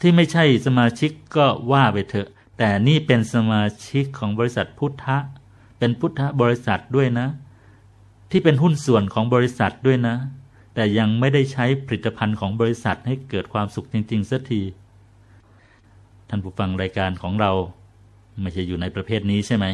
[0.00, 5.18] ที่ไม่ใช่สมาชิกก็ว่าไปเถอะ แต่นี่เป็นสมาชิกของบริษัทพุทธะ
[5.78, 7.28] เป็นพุทธบริษัทด้วยนะ
[8.30, 10.16] ที่เป็นหุ้นส่วนของบริษัทด้วยนะ
[10.80, 14.62] แต่ยังไม่ได้ใช้ผลิตภัณฑ์ของบริษัทให้เกิดความสุขจริงๆสักที
[16.28, 17.52] ท่านผู้ฟังรายการของเรา
[18.40, 19.66] ไม่ใช่อยู่ในประเภทนี้ใช่ไหม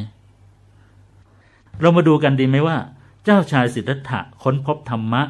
[1.80, 2.76] เรามาดูกันดีไหมว่า
[3.24, 5.22] เจ้าชายสิทธัตถะค้นพบธรรมะ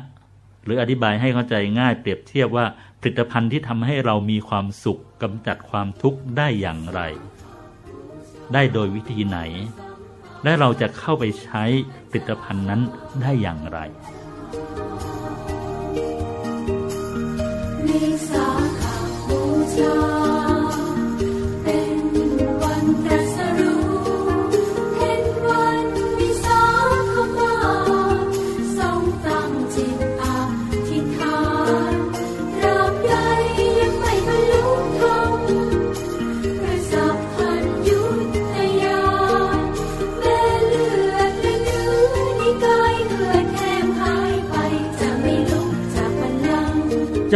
[0.64, 2.66] หรืออธิบายให้เข้าใจง่ายเปรียบเทียบว่า
[3.00, 7.00] ผลิตภัณฑ์ที่ทำให้เรามีความสุขกำจัดความทุกข์ได้อย่างไร
[8.52, 9.38] ได้โดยวิธีไหน
[10.44, 11.64] และเราจะเข้าไปใช้
[12.10, 12.80] ผลิตภัณฑ์นั้น
[13.22, 13.80] ได้อย่างไร
[17.94, 18.30] วิส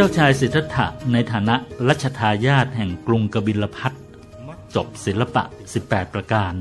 [0.01, 1.55] จ้าชายสิทธัตถะในฐานะ
[1.87, 3.93] รัชทายาทแห่งกรุงกบิลพัท
[4.75, 5.43] จบศิลปะ
[5.79, 6.53] 18 ประการ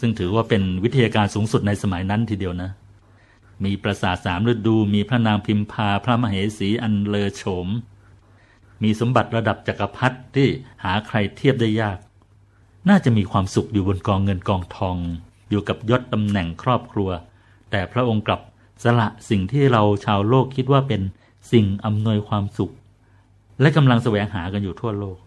[0.00, 2.70] ซึ่งถือว่าเป็นวิทยาการสูงสุดในสมัยนั้นทีเดียวนะ
[3.64, 7.68] มีปราสาทสามฤดู มีพระนางพิมพา พระมเหสีอันเลอโฉม
[8.82, 10.48] มีสมบัติระดับจักรพรรดิที่
[10.84, 11.98] หาใครเทียบได้ยาก
[12.88, 14.96] น่าจะมีความสุขอยู่บนกองเงินกองทอง
[15.50, 17.10] อยู่กับยศตำแหน่งครอบครัว
[17.70, 18.40] แต่พระองค์กลับ
[18.82, 21.02] สละสิ่งที่เราชาวโลกคิดว่าเป็น
[21.52, 22.72] สิ่งอำนวยความสุข
[23.60, 25.18] และกำลังแสวงหากันอยู่ทั่วโลก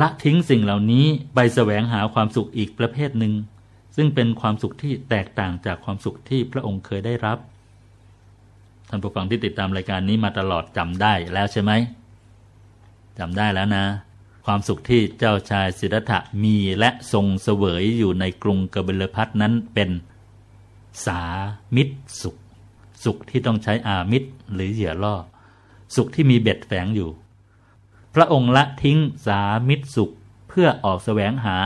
[0.00, 3.32] ละทิ้งสิ่งเหล่านี้ไปแสวงหาความสุขอีกประเภทหนึ่ง
[3.96, 7.38] ซึ่งเป็นความสุขที่แตกต่างจากความสุขที่พระองค์เคยได้รับ
[8.88, 11.72] ท่านผู้ฟังที่ติดตามรายการนี้มาตลอดจำได้แล้วใช่ไหม
[13.18, 13.84] จำได้แล้วนะ
[14.46, 19.90] ความสุขที่เจ้าชายสิทธัตถะมีและทรงเสวยอยู่ในกรุงกบิลพัทนั้นเป็น
[21.06, 21.20] สา
[21.76, 22.39] มิตรสุข
[23.04, 25.16] สุขที่ต้องใช้อามิตรหรือเหยื่อล่อ
[25.94, 27.10] สุขที่มีเบ็ดแฝงอยู่
[28.14, 30.10] พระองค์ละทิ้งสามิตรสุข
[30.48, 31.56] เพื่อออกแสวงหา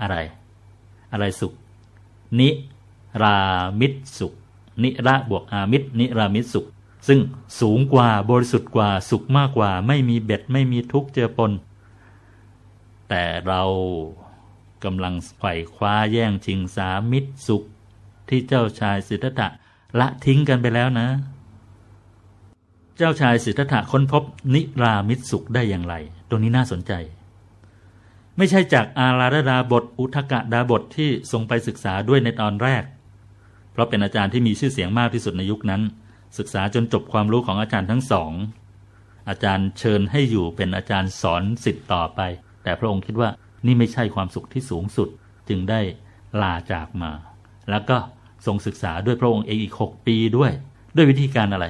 [0.00, 0.16] อะไร
[1.12, 1.52] อะไรสุข
[2.40, 2.48] นิ
[3.22, 3.38] รา
[3.80, 4.32] มิตรสุข
[4.82, 6.66] นิระบวกอามิตรนิรามิตรสุข
[7.08, 7.20] ซึ่ง
[7.60, 11.52] สูงกว่าบริสุทธิ์กว่าสุขมากกว่า ไม่มีเบ็ดไม่มีทุกข์เจอปน
[13.08, 13.62] แต่เรา
[14.84, 17.62] กำลังไขว่คว้าแย่งชิงสามิตรสุข
[18.28, 19.48] ที่เจ้าชายสิทธัตถะ
[19.98, 21.08] ละทิ้งกันไปแล้วนะ
[22.96, 24.22] เจ้าชายสิทธัตถะค้นพบ
[24.54, 25.94] นิรามิตรสุขได้อย่างไร
[26.28, 26.92] ตรงนี้น่าสนใจ
[28.36, 32.82] ไม่ใช่จากอาราธดาบท อุทกะดาบทที่ทรงไปศึกษาด้วยในตอนแรก
[33.72, 35.82] เพราะเป็นอาจารย์ที่มีชื่อเสียงมากที่สุดในยุคนั้น
[36.38, 38.32] ศึกษาจนจบความรู้ของอาจารย์ทั้งสอง
[39.28, 42.20] อาจารย์เชิญให้อยู่เป็นอาจารย์สอนสิทธิ์ต่อไป
[42.62, 43.30] แต่พระองค์คิดว่า
[43.66, 45.08] นี่ไม่ใช่ความสุขที่สูงสุด
[45.48, 45.80] จึงได้
[46.42, 47.12] ลาจากมา
[47.70, 47.98] แล้วก็
[48.46, 50.52] ทรงศึกษาด้วยพระองค์เองอีกหกปีด้วย
[50.96, 51.66] ด้วยวิธีการอะไร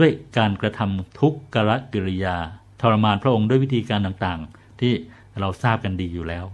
[0.00, 2.36] ด้วยการกระทำทุกกรกิริยา
[2.80, 4.92] ทรมานพระองค์ด้วยวิธีการต่างๆ ที่
[5.40, 6.44] เราทราบกันดีอยู่แล้ว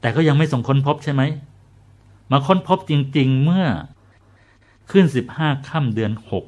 [0.00, 1.22] แต่ก็ยังไม่ทรงค้นพบใช่ไหม
[2.30, 3.66] มาค้นพบจริงๆเมื่อ
[4.90, 6.44] ขึ้นสิบห้าค่ำเดือนหก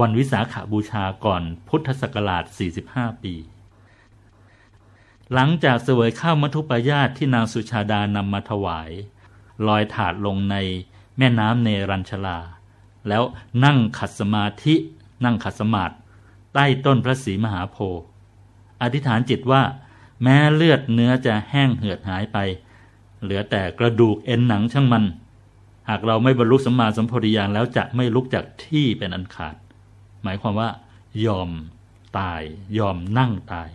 [0.00, 2.44] วันวิสาขาบูชาก่อนพุทธศักราช
[2.84, 3.34] 45 ปี
[5.34, 8.90] หลังจากเสวยข้าวมัทุปายาตที่นางสุชาดานำมาถวาย
[9.66, 10.56] ลอยถาดลงใน
[11.18, 12.38] แม่น้ำเนรัญชลา
[13.08, 13.22] แล้ว
[13.64, 14.74] นั่งขัดสมาธิ
[15.24, 15.94] นั่งขัดสมาธิ
[16.54, 18.04] ใต้ต้นพระศรีมหาโพธิ์
[18.82, 19.62] อธิษฐานจิตว่า
[20.22, 22.38] แม้เลือดเนื้อจะแห้งเหือดหายไป
[23.22, 25.04] เหลือแต่กระดูกเอ็นหนังช่างมัน
[25.88, 29.56] หากเราไม่บรรลุสัมมาสัมโพธิญาณแล้วจะไม่ลุกจากที่เป็นอันขาด
[30.22, 30.68] หมายความว่า
[31.26, 31.50] ยอม
[32.18, 32.42] ตาย
[32.78, 33.70] ยอมนั่งตาย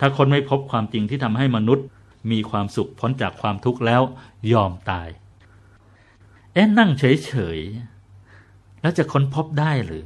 [0.00, 1.86] ถ้าคนไม่พบความจริงที่ทำให้มนุษย์
[2.30, 4.02] มีความสุขพ้นจากความทุกข์แล้ว
[4.52, 5.08] ยอมตาย
[6.56, 10.04] เอ๊ะนั่งเฉยๆ แล้วจะค้นพบได้หรือ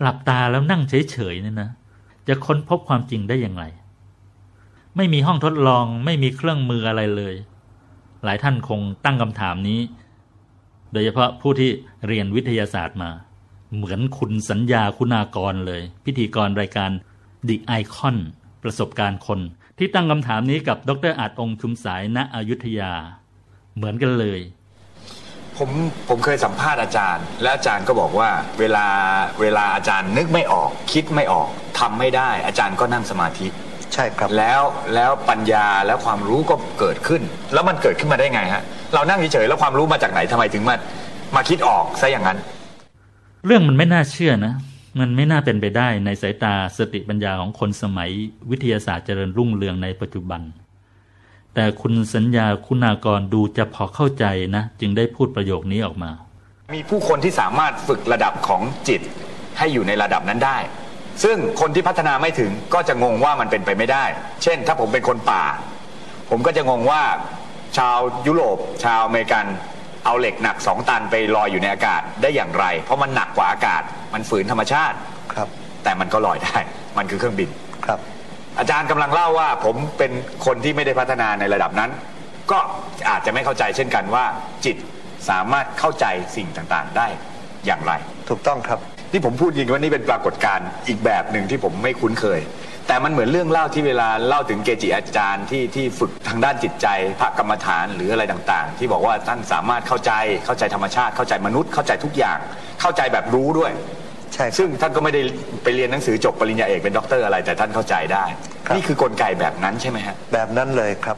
[0.00, 1.70] หลับตาแล้วนั่งเฉยๆเนี่ยนะ
[2.28, 3.64] จะค้นพบความจริงได้อย่างไร
[4.96, 7.34] ไม่มีห้องทดลองไม่มีเครื่องมืออะไรเลย
[8.24, 9.80] หลายท่านคงตั้งคำถามนี้
[10.92, 11.70] โดยเฉพาะผู้ที่
[12.06, 13.10] เรียนวิทยาศาสตร์มา
[13.74, 16.90] เหมือนคุณสัญญาคุณากรเลย พิธีกรรายการ
[17.48, 18.16] The Icon
[18.62, 19.40] ประสบการณ์คน
[19.78, 22.92] ที่ตั้งคำถามนี้กับดรอาจองค์ชุมสายณอยุธยา
[23.76, 24.40] เหมือนกันเลย
[25.58, 25.70] ผม
[26.08, 28.86] ผมเคยสัมภาษณ์อาจารย์ และอาจารย์ก็บอกว่าเวลา
[29.40, 33.46] เวลาอาจารย์นึกไม่ออก คิดไม่ออกทำไม่ได้ อาจารย์ก็นั่งสมาธิ
[33.92, 34.60] ใช่ครับ แล้ว
[34.94, 37.22] แล้วปัญญาแล้วความรู้ก็เกิดขึ้น
[37.54, 38.62] แล้วมันเกิดขึ้นมาได้ไงฮะ
[38.94, 40.76] เรานั่งเฉยๆแล้วความรู้มาจากไหนทำไมถึงมา
[41.36, 42.38] มาคิดออกซะอย่างนั้น
[43.46, 44.54] เรื่องมันไม่น่าเชื่อนะ
[45.00, 48.10] มันไม่น่าเป็นไปได้ในสายตาสติปัญญาของคนสมัย
[48.50, 50.40] วิทยาศาสตร์เจริญรุ่งเรืองในปัจจุบัน
[51.58, 54.24] แต่คุณสัญญาคุณากรดูจะพอเข้าใจ
[54.56, 56.10] นะ จึงได้พูดประโยคนี้ออกมา
[56.74, 59.00] มีผู้คนที่สามารถฝึกระดับของจิต
[59.58, 60.58] ให้อยู่ในระดับนั้นได้
[61.24, 64.04] ซึ่งคนที่พัฒนาไม่ถึงก็จะงงว่ามันเป็นไปไม่ได้
[64.42, 65.44] เช่น ถ้าผมเป็นคนป่า
[66.30, 67.02] ผมก็จะงงว่า
[67.78, 69.44] ชาวยุโรป ชาวอเมริกัน
[70.04, 73.82] เอาเหล็กหนักสองตันไปลอยอยู่ในอากาศได้อย่างไร เพราะมันหนักกว่าอากาศ
[74.14, 74.96] มันฝืนธรรมชาติ
[75.34, 75.48] ครับ
[75.84, 76.58] แต่มันก็ลอยได้
[76.98, 77.48] มันคือเครื่องบิน
[77.86, 78.00] ครับ
[78.58, 80.12] อาจารย์กำลังเล่าว่าผมเป็น
[80.46, 81.90] คนที่ไม่ได้พัฒนาในระดับนั้น
[82.50, 82.58] ก็
[83.10, 84.24] อาจจะไม่เข้าใจเช่นกันว่า
[84.64, 84.76] จิต
[85.30, 87.06] สามารถเข้าใจสิ่งต่างๆ ได้
[87.66, 87.92] อย่างไร
[88.28, 88.78] ถูกต้องครับ
[89.12, 92.40] ที่ผมพูดจริงว่านี่เป็นปรากฏการณ์อีกแบบหนึ่งที่ผมไม่คุ้นเคย
[92.86, 96.86] แต่มันเหมือนเรื่องเล่าที่เวลาเล่าถึงเกจิอาจารย์ที่ที่ฝึกทางด้านจิตใจ
[97.20, 100.12] พระกรรมฐานหรืออะไรต่างๆ ที่บอกว่าท่านสามารถเข้าใจ
[100.44, 102.38] เข้าใจธรรมชาติเข้าใจมนุษย์เข้าใจทุกอย่าง
[102.80, 103.72] เข้าใจแบบรู้ด้วย
[104.36, 105.20] ใช่ครับซึ่งท่านก็ไม่ได้
[105.62, 108.24] ไปเรียนหนังสือจบปริญญาเอกเป็นด็อกเตอร์อะไร แต่ท่านเข้าใจได้
[108.66, 111.16] ครับ นี่คือกลไกแบบนั้นใช่ไหมฮะ แบบนั้นเลยครับ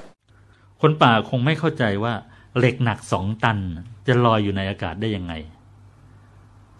[0.81, 2.15] คนป่าคงไม่เข้าใจว่า
[2.59, 3.59] เหล็กหนักสองตัน
[4.07, 5.35] จะลอยอยู่ในอากาศได้ยังไง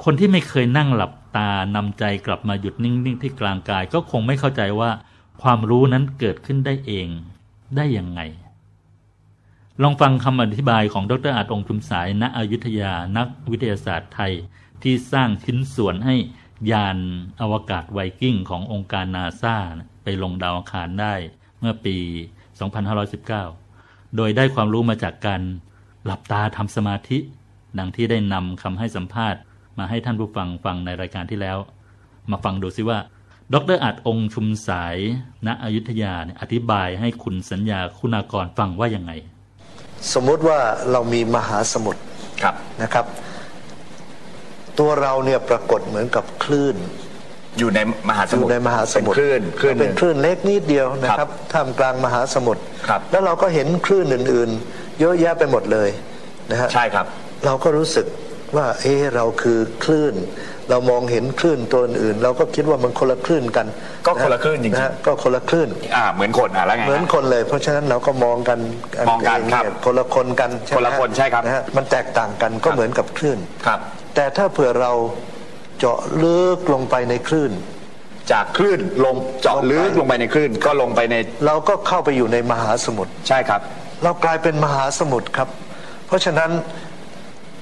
[0.05, 4.91] คนที่ไม่เคยนั่งหลับตานำใจกลับมาหยุดนิ่งๆที่กลางกาย ก็คงไม่เข้าใจว่า
[5.43, 7.09] ความรู้นั้นเกิดขึ้นได้เอง
[7.77, 8.21] ได้ยังไง
[9.83, 14.33] ลองฟังคำอธิบายของดรอาจองค์ชุมสายณอยุธยานักวิทยาศาสตร์ไทย
[14.83, 16.15] ที่สร้างชิ้นส่วนให้
[16.73, 16.99] ยาน
[17.41, 19.57] อวกาศไวกิ้งขององค์การนาซา
[20.03, 21.15] ไปลงดาวอังคารได้
[21.59, 21.97] เมื่อปี
[22.87, 25.43] 2519 โดยได้ความรู้มาจากการ
[26.05, 27.19] หลับตาทำสมาธิ
[27.79, 29.41] ดังที่ได้นำคำให้สัมภาษณ์
[29.79, 31.59] มาให้ท่านผู้ฟังฟังในรายการที่แล้ว
[32.31, 32.99] มาฟังดูซิว่า
[33.55, 34.97] ดรอัดองค์ชุมสาย
[35.47, 39.13] ณอยุธยาเนี่ยอธิบายให้คุณสัญญาคุณากรฟังว่ายังไง
[40.15, 40.59] สมมุติว่า
[40.91, 42.03] เรามีมหาสมุทร
[42.43, 43.05] ครับนะครับ
[44.79, 46.77] ตัวเราเนี่ยปรากฏเหมือนกับคลื่น
[47.59, 55.89] อยู่ในมหาสอมุทยู่รในมหาสมุทรเป็นคลื่นคลื่นหเป็นึ่นง คลื่นเล็กนิดเดียวนะคครัรับบท่ามกลางมหาสมุทรครับ แล้วเราก็เห็นคลื่นอื่นๆ เยอะแยะไปหมดเลย
[56.51, 57.07] นะฮะ ใช่ครับ
[57.47, 58.07] เราก็รู้สึก
[58.57, 60.15] ว่า เอ๊ะเราคือคลื่น
[60.71, 63.67] เรามองเห็นคลื่นตัวอื่น เราก็คิดว่ามันคนละคลื่นกัน
[64.07, 68.59] ก็คนละคลื่นจริงๆนะฮะก็คนละคลื่น อ่าเหมือนคนอะแล้วไง เหมือนคนเลย เพราะฉะนั้นเราก็มองกัน
[69.09, 73.81] มองกันเครับคนละคนกันใช่ไหมคนละคนใช่ครับนะฮะมันแตกต่างกันก็เหมือนกับคลื่น ครับ
[74.21, 74.93] แต่ถ้าเผื่อเรา
[75.79, 77.53] เจาะลึกลงไปในคลื่น
[78.33, 81.17] จากคลื่นลงเจาะลึกลงไปในคลื่น ก็ลงไปใน
[81.47, 83.61] เราก็เข้าไปอยู่ในมหาสมุทรใช่ครับ
[84.05, 85.49] เรากลายเป็นมหาสมุทรครับ
[86.07, 86.51] เพราะฉะนั้น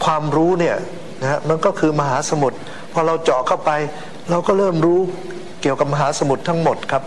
[0.05, 0.77] ความรู้เนี่ย
[1.23, 2.57] นะฮะมันก็คือมหาสมุทร
[2.93, 3.71] พอเราเจาะเข้าไป
[4.31, 5.01] เราก็เริ่มรู้
[5.63, 7.03] เกี่ยวกับมหาสมุทรทั้งหมดครับ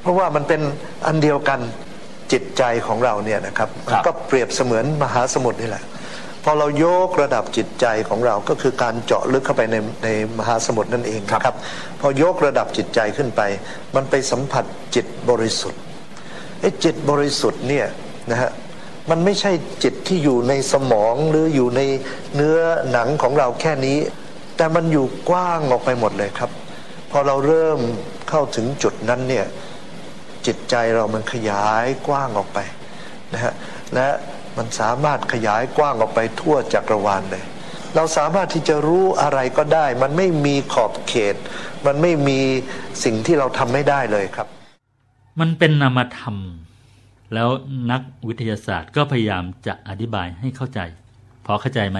[0.00, 0.60] เพราะว่ามันเป็น
[1.06, 1.60] อันเดียวกัน
[2.32, 5.84] จิตใจของเราเนี่ยนะครับคมัรันบก็เปรียบเสมือนมหาสมุทรนี่แหละ
[6.44, 11.56] พอเรายกระดับจิตใจของเราก็คือการเจาะลึกเข้าไปในในมหาสมุทรนั่นเองครับ
[12.00, 13.40] พอยกระดับจิตใจขึ้นไป
[13.94, 14.64] มันไปสัมผัส
[14.94, 15.80] จิตบริสุทธิ์
[16.60, 17.86] ไอ้จิตบริสุทธิ์เนี่ย
[18.30, 18.50] นะฮะ
[19.10, 21.80] มันไม่ใช่จิตที่อยู่ในสมองหรืออยู่ใน
[22.34, 22.58] เนื้อ
[22.92, 23.98] หนังของเราแค่นี้
[24.56, 26.50] แต่มันอยู่กว้างออกไปหมดเลยครับ
[27.10, 27.80] พอเราเริ่ม
[28.28, 29.46] เข้าถึงจุดนั้นเนี่ย
[30.46, 32.58] จิตใจเรามันขยายกว้างออกไป
[33.34, 33.52] นะฮะ
[33.94, 34.06] และ
[34.56, 37.44] มันสามารถขยายกว้างออกไปทั่วจักรวาลเลย
[37.94, 41.36] เราสามารถที่จะรู้อะไรก็ได้ มันไม่มีขอบเขต
[41.86, 42.40] มันไม่มี
[43.04, 44.48] สิ่งที่เราทำไม่ได้เลยครับ
[45.40, 46.36] มันเป็นนามธรรม
[47.34, 47.48] แล้ว
[47.90, 50.80] นักวิทยาศาสตร์ก็พยายามจะอธิบายให้เข้าใจ
[51.46, 51.98] พอเข้าใจไหม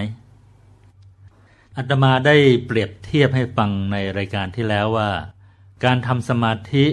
[1.77, 2.37] อาตมาได้
[2.67, 5.11] เปรียบเทียบให้ฟังในรายการที่แล้วว่า
[5.85, 6.85] การทำสมาธิ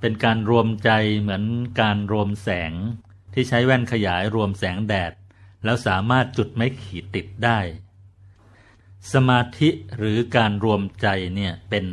[0.00, 0.90] เป็นการรวมใจ
[1.20, 1.44] เหมือน
[1.80, 2.72] การรวมแสง
[3.34, 5.12] ที่ใช้แว่นขยายรวมแสงแดด
[5.64, 7.58] แล้วสามารถจุดไม้ขีดติดได้
[9.12, 11.84] สมาธิหรือการรวมใจเนี่ยเป็น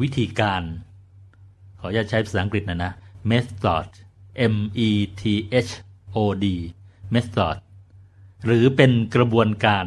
[0.00, 0.62] วิธีการ
[1.80, 2.92] ขออนุญาตใช้ภาษาอังกฤษนะนะ
[3.30, 3.86] method
[4.54, 4.56] M
[4.88, 5.22] E T
[5.66, 5.72] H
[6.16, 6.46] O D
[7.14, 7.56] method
[8.44, 9.86] หรือเป็นกระบวนการ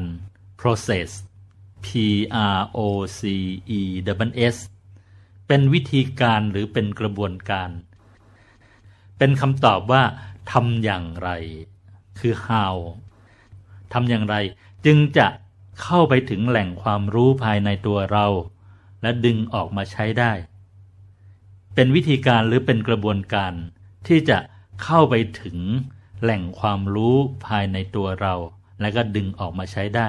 [0.62, 1.10] process
[1.86, 1.88] P
[2.56, 2.80] R O
[3.20, 3.22] C
[3.80, 3.82] E
[4.28, 4.56] W S
[5.48, 7.70] เป็นวิธีการหรือเป็นกระบวนการ
[9.18, 10.04] เป็นคำตอบว่า
[10.52, 11.30] ทำอย่างไร
[12.20, 12.76] คือ how
[13.94, 14.36] ทำอย่างไร
[14.86, 15.28] จึงจะ
[15.82, 18.28] เข้าไปถึงแหล่งความรู้ภายในตัวเรา
[19.02, 20.32] และดึงออกมาใช้ได้
[21.76, 23.54] เป็นวิธีการหรือเป็นกระบวนการ
[24.08, 24.38] ที่จะ
[24.84, 25.58] เข้าไปถึง
[26.22, 27.16] แหล่งความรู้
[27.48, 28.34] ภายในตัวเรา
[28.82, 30.08] และก็ดึงออกมาใช้ได้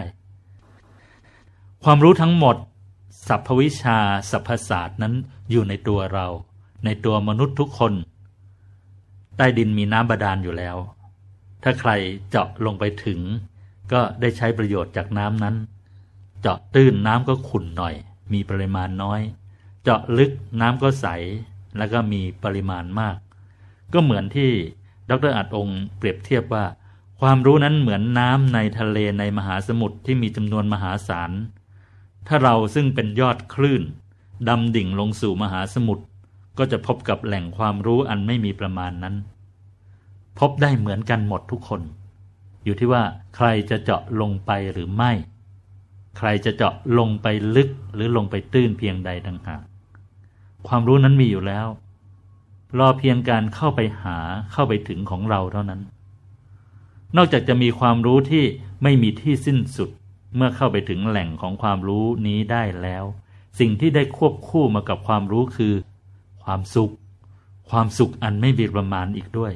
[1.85, 2.57] ความรู้ทั้งหมด
[3.28, 3.99] สรรพวิชา
[4.30, 5.14] สรรพศาสตร์นั้น
[5.51, 6.26] อยู่ในตัวเรา
[6.85, 7.93] ในตัวมนุษย์ทุกคน
[9.37, 10.76] ใต้ดินมีน้ำบาดาลอยู่แล้ว
[11.62, 11.91] ถ้าใคร
[12.30, 13.20] เจาะลงไปถึง
[13.93, 15.55] ก็ได้ใช้ประโยชน์จากน้ำนั้น
[16.41, 17.95] เจาะตื้นน้ำก็ขุ่นหน่อย
[18.32, 19.20] มีปริมาณน้อย
[19.82, 20.30] เจาะลึก
[20.61, 21.07] น้ำก็ใส
[21.78, 23.16] แล้วก็มีปริมาณมาก
[23.93, 24.51] ก็เหมือนที่
[25.11, 26.64] ดรอัดองค์เปรียบเทียบว่า
[27.20, 31.30] ความรู้นั้นเหมือนน้ำในทะเลในมหาสมุทรที่มีจำนวนมหาศาล
[32.28, 33.82] ถ้าเราซึ่งเป็นยอดคลื่น
[34.49, 36.05] ดำดิ่งลงสู่มหาสมุทร
[36.59, 39.14] ก็จะพบกับแหล่งความรู้อันไม่มีประมาณนั้น
[40.38, 41.82] พบได้เหมือนกันหมดทุกคน
[42.64, 43.02] อยู่ที่ว่า
[43.36, 45.12] ใครจะเจาะลงไปหรือไม่
[46.18, 47.26] ใครจะเจาะลงไป
[47.57, 49.62] ลึกหรือลงไปตื้นเพียงใดต่างหาก
[50.68, 51.66] ความรู้นั้นมีอยู่แล้ว
[52.78, 54.18] รอเพียงการเข้าไปหา
[54.52, 55.80] เข้าไปถึงของเราเท่านั้น
[57.16, 58.44] นอกจากจะมีความรู้ที่
[58.82, 59.90] ไม่มีที่สิ้นสุด
[60.36, 63.05] เมื่อเข้าไปถึงแหล่งของความรู้นี้ได้แล้ว
[63.59, 65.74] สิ่งที่ได้ควบคู่มากับความรู้คือ
[66.45, 66.92] ความสุข
[67.70, 69.53] ความสุขอันไม่มีประมาณอีกด้วย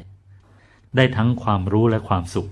[0.96, 2.48] ได้ทั้งความรู้และความสุข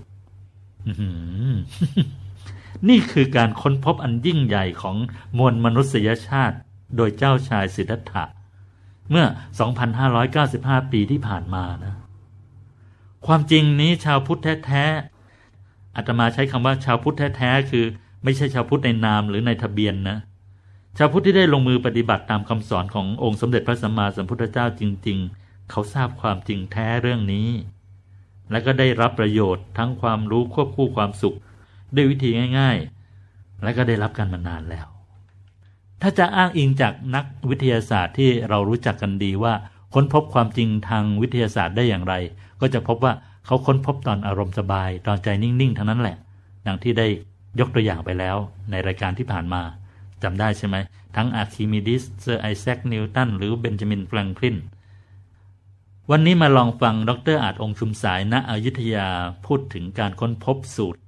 [2.89, 4.95] นี่คือการค้นพบอันยิ่งใหญ่ของ
[5.37, 6.57] มวลมนุษยชาติ
[6.95, 8.23] โดยเจ้าชายสิทธัตถะ
[9.09, 9.25] เมื่อ
[10.07, 11.93] 2,595 ปีที่ผ่านมานะ
[13.25, 17.85] ความจริงนี้ชาวพุทธแท้ๆอาตมาใช้คำว่าชาวพุทธแท้ๆคือ
[18.23, 20.17] ไม่ใช่ชาวพุทธในนามหรือในทะเบียนนะ
[20.99, 27.49] ชาวพุทธที่ได้ลงมือปฏิบัติตามคำสอนขององค์สมเด็จพระสัมมาสัมพุทธเจ้าจริง ๆ เขาทราบความจริงแท้เรื่องนี้
[28.51, 31.37] และก็ได้รับประโยชน์ทั้งความรู้ควบคู่ความสุข
[31.95, 32.29] ด้วยวิธี
[32.59, 32.77] ง่าย
[33.19, 34.87] ๆ และก็ได้รับกันมานานแล้ว
[36.01, 39.53] ถ้าจะอ้างอิงจากนักวิทยาศาสตร์ที่เรารู้จักกันดีว่า
[39.93, 42.13] ค้นพบความจริงทางวิทยาศาสตร์ได้อย่างไร
[42.61, 43.13] ก็จะพบว่า
[43.45, 46.17] เขาค้นพบตอนอารมณ์สบาย ตอนใจนิ่งๆเท่านั้นแหละ
[46.67, 47.07] ดังที่ได้
[47.59, 48.37] ยกตัวอย่างไปแล้ว
[48.71, 49.63] ในรายการที่ผ่านมา
[50.23, 50.75] จำได้ใช่ไหม
[51.15, 54.57] ทั้งอาร์คิมิดิสเซอร์ไอแซคนิวตันหรือเบนจามินแฟรงคลิน
[56.11, 59.07] วันนี้มาลองฟังดรอาจองค์ชุมสายณอยุธยา
[59.45, 60.99] พูดถึงการค้นพบสูตร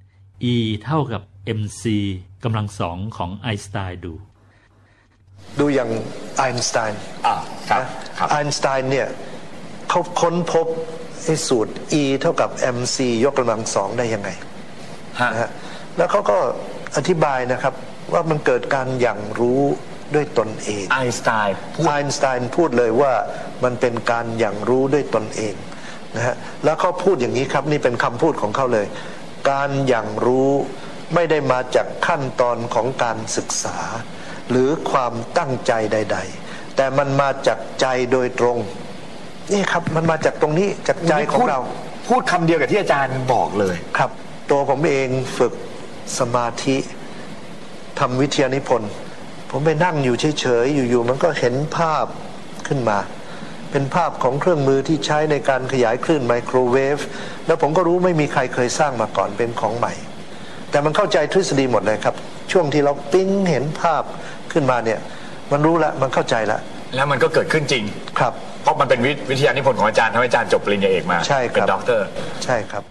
[0.53, 1.21] E เท่ากับ
[1.59, 1.83] mc
[2.43, 4.13] กำลังสองของไอน์สไตน์ดู
[5.59, 5.89] ดูอย่าง
[6.37, 7.35] ไอน์สไตน์อ่า
[7.69, 7.81] ครับ
[8.17, 9.07] ครับไอน์สไตน์เนี่ย
[9.89, 10.67] เขาค้นพบ
[11.23, 14.29] ไอ้สูตร E เท่ากับ mc ยกกำลังสองได้ยังไง
[15.19, 15.49] ฮะนะฮะ
[15.97, 16.37] แล้วเขาก็
[16.95, 17.73] อธิบายนะครับ
[18.13, 19.61] ว่ามันเกิดการอย่างรู้
[20.15, 23.13] ด้วยตนเองไอน์สไตน์พูดไอน์สไตน์พูดเลยว่า
[23.63, 25.55] มันเป็นการอย่างรู้ด้วยตนเอง
[26.15, 28.85] นะฮะแล้วเขาพูดอย่างนี้ครับนี่เป็นคำพูดของเขาเลย
[29.49, 30.51] การอย่างรู้
[31.13, 33.77] ไม่ได้มาจากขั้นตอนของการศึกษา
[34.49, 38.57] หรือความตั้งใจใด ๆ แต่มันมาจากใจโดยตรง
[39.51, 41.59] นี่ครับมันมาจากตรงนี้จากใจของเรา
[42.09, 44.11] พูดคำเดียวกับที่อาจารย์บอกเลยครับ
[44.51, 45.53] ตัวผมเองฝึก
[46.19, 46.77] สมาธิ
[47.99, 48.89] ทำวิทยานิพนธ์
[49.51, 52.05] ผมไปนั่งอยู่เฉยๆอยู่ๆมันก็เห็นภาพ
[52.67, 52.97] ขึ้นมา
[53.71, 56.97] เป็นภาพของเครื่องมือที่ใช้ในการขยายคลื่นไมโครเวฟ
[57.47, 59.93] แล้วผมก็รู้ไม่มีใครเคยสร้างมาก่อนเป็นของใหม่
[60.71, 62.15] แต่มันเข้าใจทฤษฎีหมดเลยครับ
[62.51, 64.03] ช่วงที่เราปิ๊งเห็นภาพ
[64.51, 64.99] ขึ้นมาเนี่ย
[65.51, 66.59] มันรู้ละมันเข้าใจละ
[66.95, 67.83] แล้วมันก็เกิดขึ้นจริง
[68.19, 68.33] ครับ
[68.63, 72.05] เพราะมันเป็นวิวิทยานิพนธ์ของอาจารย์ทำให้อาจารย์จบปริญญาเอกมาใช่ครับเป็นด็อกเตอร์
[72.45, 72.83] ใช่ครับ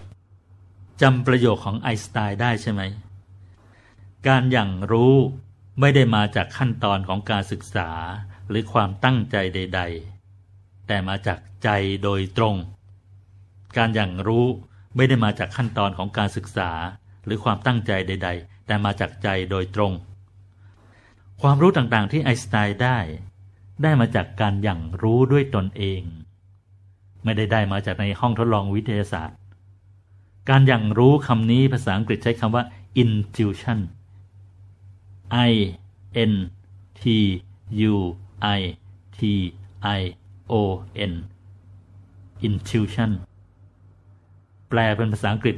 [1.01, 2.81] จำประโยคของไอน์สไตน์ได้ใช่ไหม
[4.27, 5.15] การหยั่งรู้
[5.79, 7.89] ไม่ได้มาจากขั้นตอนของการศึกษา
[8.49, 9.81] หรือความตั้งใจใด
[10.31, 11.69] ๆ แต่มาจากใจ
[12.03, 12.55] โดยตรง
[13.77, 14.45] การหยั่งรู้
[14.95, 16.71] ไม่ได้มาจากขั้นตอนของการศึกษา
[17.25, 19.93] หรือความตั้งใจใด ๆ แต่มาจากใจโดยตรง
[21.41, 22.97] ความรู้ต่างๆที่ไอน์สไตน์ได้
[23.83, 26.01] ได้มาจากการอย่างรู้ด้วยตนเอง
[27.23, 29.37] ไม่ได้ได้มาจากในห้องทดลองวิทยาศาสตร์
[30.49, 32.63] การอย่างรู้คำนี้ภาษาอังกฤษใช้คำว่า
[33.03, 33.79] intuition
[35.49, 35.51] I
[36.31, 36.33] N
[37.01, 37.03] T
[37.91, 37.95] U
[38.59, 38.61] I
[39.17, 39.19] T
[39.99, 40.01] I
[40.51, 41.13] O N
[42.47, 43.11] intuition
[44.69, 45.57] แปลเป็นภาษาอังกฤษ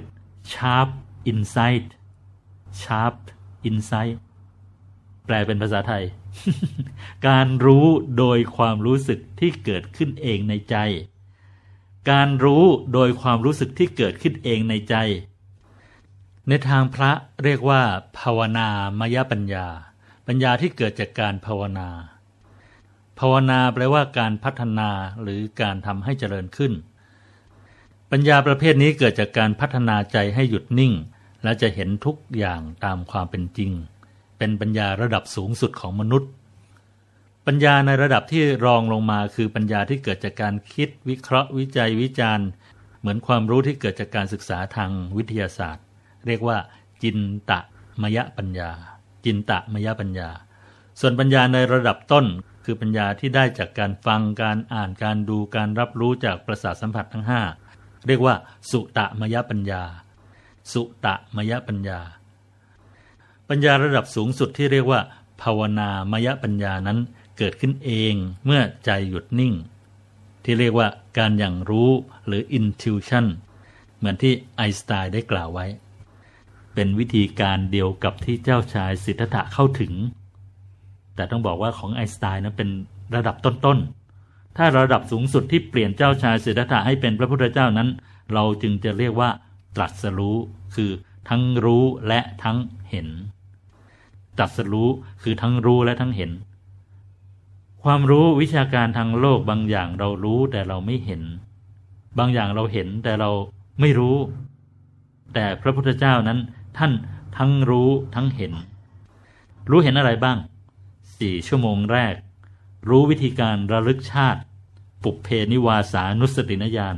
[0.51, 0.89] sharp
[1.31, 1.87] insight
[2.81, 3.17] sharp
[3.69, 4.17] insight
[5.25, 6.03] แปลเป็นภาษาไทย
[7.27, 7.85] การรู้
[8.17, 10.75] โดยความรู้สึกที่เกิดขึ้นเองในใจ
[12.11, 14.95] การรู้โดยความรู้สึกที่เกิดขึ้นเองในใจ
[16.53, 17.11] ในทางพระ
[17.43, 17.81] เรียกว่า
[18.19, 18.67] ภาวนา
[18.99, 19.67] มยปัญญา
[20.27, 21.89] ปัญญาที่เกิดจากการภาวนา
[23.19, 24.89] ภาวนาแปลว่าการพัฒนา
[25.21, 26.73] หรือการทำให้เจริญขึ้น
[28.11, 30.93] ปัญญาประเภทนี้เกิดจากการพัฒนาใจให้หยุดนิ่ง
[31.43, 33.71] และจะเห็นทุกอย่างตามความเป็นจริง
[34.37, 36.29] เป็นปัญญาระดับสูงสุดของมนุษย์
[37.45, 42.47] ปัญญาในระดับที่รองลงมาคือปัญญาที่เกิดจากการคิดวิเคราะห์วิจัยวิจารณ์
[42.99, 45.85] เหมือนความรู้ที่เกิดจากการศึกษาทางวิทยาศาสตร์
[46.27, 46.57] เรียกว่า
[47.03, 47.19] จิน
[47.49, 47.59] ตะ
[48.01, 48.71] มยปัญญา
[49.25, 50.29] จินตะมยปัญญา
[50.99, 52.25] ส่วนปัญญาในระดับต้น
[52.65, 57.41] คือปัญญาที่ได้จากการฟังการอ่านการดูการรับรู้จากประสาทสัมผัสทั้งห้า
[58.07, 58.35] เรียกว่า
[58.71, 59.83] สุตะมยปัญญา
[60.71, 61.99] สุตะมยปัญญา
[63.49, 65.01] ปัญญาระดับสูงสุดที่เรียกว่า
[65.41, 66.99] ภาวนามยปัญญานั้น
[67.37, 68.13] เกิดขึ้นเอง
[68.45, 69.53] เมื่อใจหยุดนิ่ง
[70.43, 71.91] ที่เรียกว่าการอย่างรู้
[72.27, 73.25] หรือ intuition
[73.97, 75.65] เหมือนที่ไอน์สไตน์ได้กล่าวไว้
[76.73, 79.93] เป็นวิธีการเดียวกับที่เจ้าชายสิทธัตถะเข้าถึง
[81.15, 82.69] แต่ต้องบอกว่าของไอน์สไตน์นั้นเป็น
[83.15, 87.89] ระดับต้นๆ ถ้าระดับสูงสุดที่เปลี่ยนเจ้าชายสิทธัตถะให้เป็นพระพุทธเจ้านั้น
[88.33, 89.29] เราจึงจะเรียกว่า
[89.75, 90.37] ตรัสรู้
[90.75, 90.91] คือ
[91.29, 92.57] ทั้งรู้และทั้ง
[92.89, 93.07] เห็น
[94.37, 94.89] ตรัสรู้
[95.23, 96.31] คือทั้งรู้และทั้งเห็น
[97.83, 101.21] ความรู้วิชาการทางโลกบางอย่างเรารู้แต่เราไม่เห็น
[102.17, 103.31] บางอย่างเราเห็นแต่เรา
[103.81, 104.15] ไม่รู้
[105.33, 106.39] แต่พระพุทธเจ้านั้น
[106.77, 106.91] ท่าน
[107.37, 108.53] ทั้งรู้ทั้งเห็น
[109.69, 110.37] รู้เห็นอะไรบ้าง
[111.19, 112.15] สี่ชั่วโมงแรก
[112.89, 114.41] รู้วิธีการระลึกชาติ
[115.03, 116.97] ปุเพนิวาสานุสตินญาณ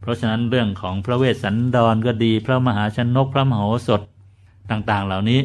[0.00, 4.00] เพราะฉะนั้นเรื่องของพระเวสสันดรก็ดี พระมหาชนกพระมโหสถ
[4.70, 5.40] ต่างๆ เหล่านี้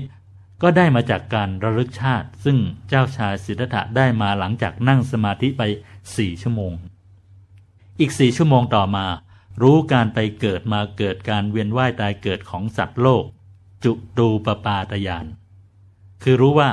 [0.61, 5.61] ก็ได้มาจากการระลึกชาติ ซึ่งเจ้าชายสิทธัตถะได้มาหลังจากนั่งสมาธิไป
[6.17, 6.73] สี่ชั่วโมง
[7.99, 9.05] อีกสี่ชั่วโมงต่อมา
[9.61, 13.23] รู้การไปเกิดมาเกิดการเวียนว่ายตายเกิดของสัตว์โลก
[13.83, 15.25] จุตูปปาตยาน
[16.23, 16.69] คือรู้ว่า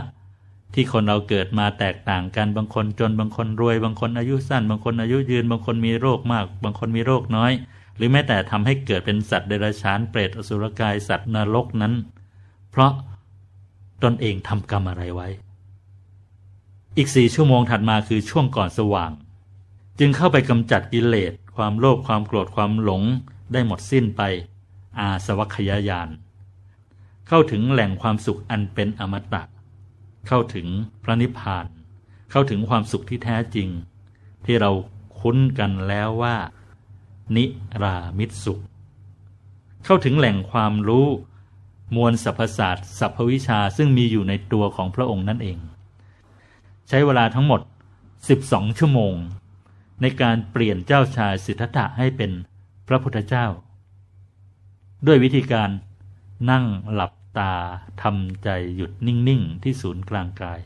[0.75, 7.53] ที่คนเราเกิดมาแตกต่างกันบางคนจนบางคนรวย บางคนอายุสั้น บางคนอายุยืน บางคนมีโรคมาก บางคนมีโรคน้อย
[7.97, 11.95] หรือแม้แต่ทำให้เกิดเป็นสัตว์เดรัจฉานเปรตอสุรกายสัตว์นรกนั้น
[12.71, 12.93] เพราะ
[14.03, 15.29] ตนเองทำกรรมอะไรไว้
[16.97, 19.11] อีกสี่ชั่วโมงถัดมาคือช่วงก่อนสว่าง
[19.99, 23.03] จึงเข้าไปกำจัดกิเลส ความโลภความโกรธความหลง
[23.53, 24.23] ได้หมดสิ้นไป
[24.99, 26.09] อาสวัคยายาน
[27.29, 29.43] เข้าถึงแหล่งความสุขอันเป็นอมตะ
[30.29, 30.67] เข้าถึง
[31.03, 31.67] พระนิพพาน
[32.31, 33.69] เข้าถึงความสุขที่แท้จริง
[34.45, 34.71] ที่เรา
[35.21, 36.37] คุ้นกันแล้วว่า
[37.37, 37.45] นิ
[37.83, 38.61] รามิตสุข
[39.85, 41.07] เข้าถึงแหล่งความรู้
[41.97, 45.59] มวลสรรพศาสตร์สรรพวิชาซึ่งมีอยู่ในตัวของพระองค์นั่นเอง
[46.89, 47.61] ใช้เวลาทั้งหมด
[48.21, 49.15] 12 ชั่วโมง
[50.01, 52.31] ในการเปลี่ยนเจ้าชายสิทธัตถะให้เป็น
[52.89, 53.47] พระพุทธเจ้า
[55.07, 55.71] ด้วยวิธีการ
[56.51, 57.55] นั่งหลับตา
[58.03, 60.61] ทำใจหยุดนิ่ง ๆ ที่ศูนย์กลางกาย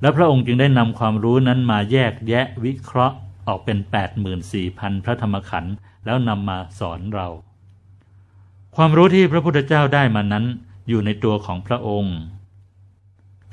[0.00, 3.78] แล้วพระองค์จึงได้นำความรู้นั้นมาแยกแยะวิเคราะห์ออกเป็น
[4.40, 5.74] 84,000 พระธรรมขันธ์
[6.04, 7.28] แล้วนำมาสอนเรา
[8.76, 10.44] ความรู้ที่พระพุทธเจ้าได้มานั้น
[10.88, 12.16] อยู่ในตัวของพระองค์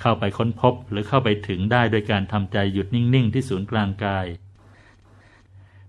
[0.01, 4.25] เข้าไปค้นพบหรือเข้าไปถึงได้โดยการทำใจหยุดนิ่งๆ ที่ศูนย์กลางกาย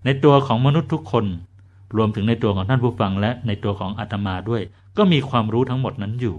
[0.05, 1.25] ในตัวของมนุษย์ทุกคน
[1.97, 4.63] รวมถึงในตัวของท่านผู้ฟังและในตัวของอาตมาด้วย
[4.97, 6.37] ก็มีความรู้ทั้งหมดนั้นอยู่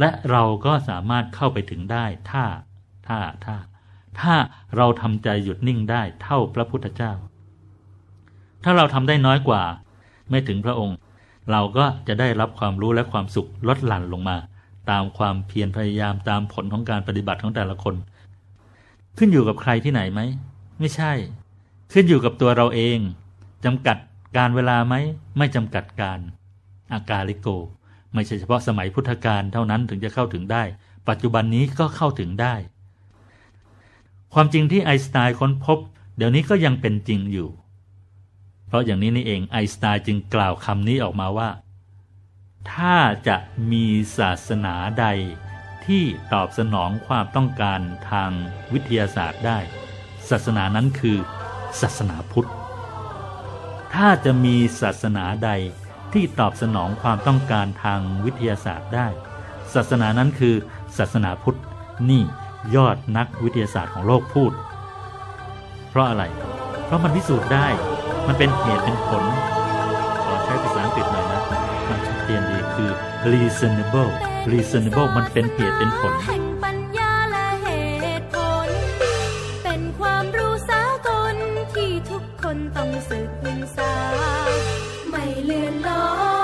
[0.00, 2.44] และเราก็สามารถเข้าไปถึงได้ถ้า
[3.08, 3.56] ถ้าถ้า
[4.20, 4.34] ถ้า
[4.76, 7.12] เราทำใจหยุดนิ่งได้เท่าพระพุทธเจ้า
[8.64, 9.62] ถ้าเราทำได้น้อยกว่า
[10.30, 10.96] ไม่ถึงพระองค์
[11.50, 14.36] เราก็จะได้รับความรู้และความสุขลดหลั่นลงมา
[14.90, 17.94] ตามความเพียรพยายามตามผลของการปฏิบัติของแต่ละคน
[19.18, 20.20] ขึ้นอยู่กับใครที่ไหนไหม
[20.80, 21.12] ไม่ใช่
[21.92, 22.98] ขึ้นอยู่กับตัวเราเอง
[23.64, 23.96] จำกัด
[24.36, 24.94] การเวลาไหม
[25.38, 26.18] ไม่จำกัดการ
[26.92, 27.48] อากาลิโก
[28.14, 30.62] ไม่ใช่เฉพาะสมัยพุทธกาลเท่านั้นถึงจะเข้าถึงได้
[31.08, 32.54] ปัจจุบันนี้ก็เข้าถึงได้
[34.34, 35.78] ความจริงที่ไอน์สไตน์ค้นพบ
[36.16, 37.48] เดี๋ยวนี้ก็ยังเป็นจริงอยู่
[38.66, 41.48] เพราะอย่างนี้นี่เองไอน์สไตน์จึงกล่าวคำนี้ออกมาว่า
[42.72, 42.96] ถ้า
[43.28, 43.36] จะ
[43.72, 43.86] มี
[44.18, 45.06] ศาสนาใด
[45.86, 47.80] ที่ตอบสนองความต้องการ
[48.10, 48.30] ทาง
[48.72, 49.58] วิทยาศาสตร์ได้
[50.30, 51.18] ศาสนานั้นคือ
[51.80, 52.50] ศาสนาพุทธ
[53.94, 55.50] ถ้าจะมีศาสนาใด
[56.12, 59.08] ที่ตอบสนองความต้องการทางวิทยาศาสตร์ได้
[59.74, 60.54] ศาสนานั้นคือ
[60.98, 61.58] ศาสนาพุทธ
[62.10, 62.22] นี่
[62.74, 64.52] ยอดนักวิทยาศาสตร์ของโลกพูด
[65.88, 66.24] เพราะอะไร
[66.84, 67.66] เพราะมันพิสูจน์ได้
[68.26, 69.24] มันเป็นเหตุเป็นผล
[73.32, 74.10] reasonable
[74.52, 77.68] reasonable มันเป็นเหตุเป็นผล แห่งปัญญาและเห
[78.20, 78.68] ตุผล
[79.62, 81.36] เป็นความรู้สากล
[81.74, 83.30] ที่ทุกคนต้องศึก
[83.76, 83.92] ษา
[85.10, 86.04] ไม่เลื่อนลอ
[86.36, 86.37] ย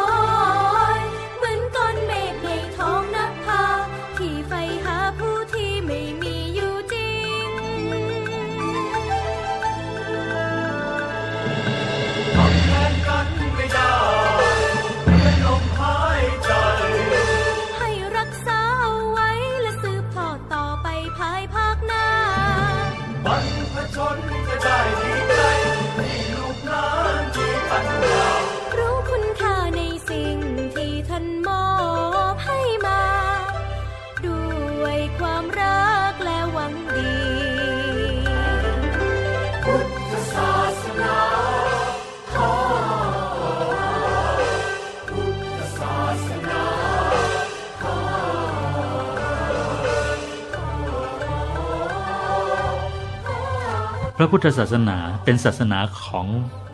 [54.24, 56.26] ระพุทธศาสนาเป็นศาสนาของ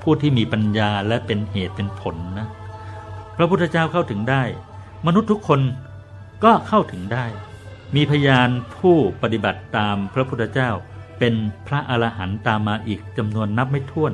[0.02, 2.48] ผู้ที่มีปัญญาและเป็นเหตุเป็นผลนะ
[3.36, 4.42] พระพุทธเจ้าเข้าถึงได้
[5.06, 5.60] มนุษย์ทุกคน
[6.44, 7.26] ก็เข้าถึงได้
[7.96, 10.70] มีพยานผู้ปฏิบัติตามพระพุทธเจ้า
[11.18, 11.34] เป็น
[11.66, 14.12] พระอรหันต์ตามมาอีกจำนวนนับไม่ถ้วน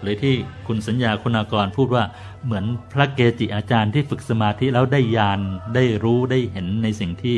[0.00, 0.34] หรือที่
[0.66, 2.04] คุณสัญญาคุณากรพูดว่า
[2.44, 5.40] เหมือนพระเกจิอาจารย์ที่ฝึกสมาธิแล้วได้ญาณ
[5.74, 7.36] ได้รู้ได้เห็นในสิ่งที่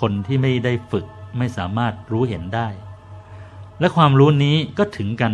[0.00, 1.06] คนที่ไม่ได้ฝึก
[1.38, 2.68] ไม่สามารถรู้เห็นได้
[3.80, 5.32] และความรู้นี้ก็ถึงกัน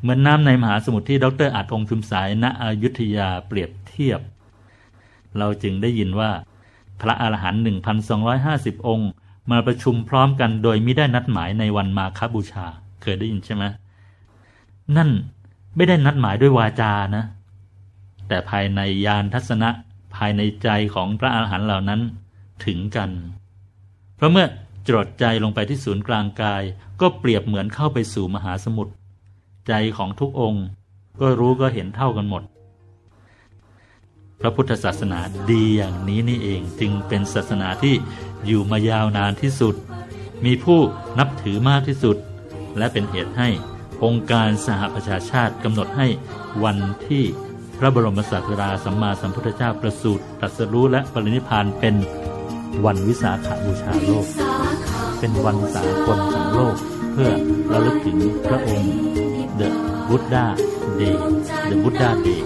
[0.00, 4.20] เหมือนน้ำในมหาสมุทรที่ดรอาจองค์ชุมสายณอยุธยาเปรียบเทียบ
[5.38, 6.30] เราจึงได้ยินว่า
[7.00, 7.62] พระอาหารหันต์
[8.24, 9.10] 1,250 องค์
[9.50, 12.66] มาประชุมพร้อมกันโดยไม่ได้นัดหมายในวันมาคบูชา
[13.02, 13.64] เคยได้ยินใช่ไหม
[14.96, 15.10] นั่น
[15.76, 17.24] ไม่ได้นัดหมายด้วยวาจานะ
[18.28, 19.70] แต่ภายในยานทัศนะ
[20.16, 22.00] ภายในใจของพระอาหารหันต์เหล่านั้น
[22.64, 23.10] ถึงกัน
[24.16, 24.46] เพราะเมื่อ
[24.88, 26.62] จดใจลงไปที่ศูนย์กลางกาย
[27.00, 28.92] ก็เปรียบเหมือนเข้าไปสู่มหาสมุทร
[29.68, 30.64] ใจของทุกองค์
[31.20, 32.42] ก็รู้ก็เห็นเท่ากันหมด
[34.40, 35.20] พระพุทธศาสนา
[35.50, 37.94] ดีอย่างนี้นี่เองจึงเป็นศาสนาที่
[38.46, 39.74] อยู่มายาวนานที่สุด
[40.44, 40.80] มีผู้
[41.18, 42.16] นับถือมากที่สุด
[42.78, 43.48] และเป็นเหตุให้
[44.04, 46.06] องค์การสหประชาชาติกำหนดให้
[46.64, 46.78] วัน
[47.08, 47.24] ที่
[47.78, 51.94] พระบรมศาสดาสัมมาสัมพุทธเจ้าประสูติตรัสรู้และปรินิพพานเป็น
[52.84, 54.26] วันวิสาขบูชาโลก
[55.18, 56.76] เป็นวันสากลของโลก
[57.12, 57.30] เพื่อ
[57.72, 58.92] ระลึกถึงพระองค์
[59.60, 59.68] The
[60.08, 60.44] Buddha
[60.98, 61.16] Day
[61.70, 62.40] The Buddha Day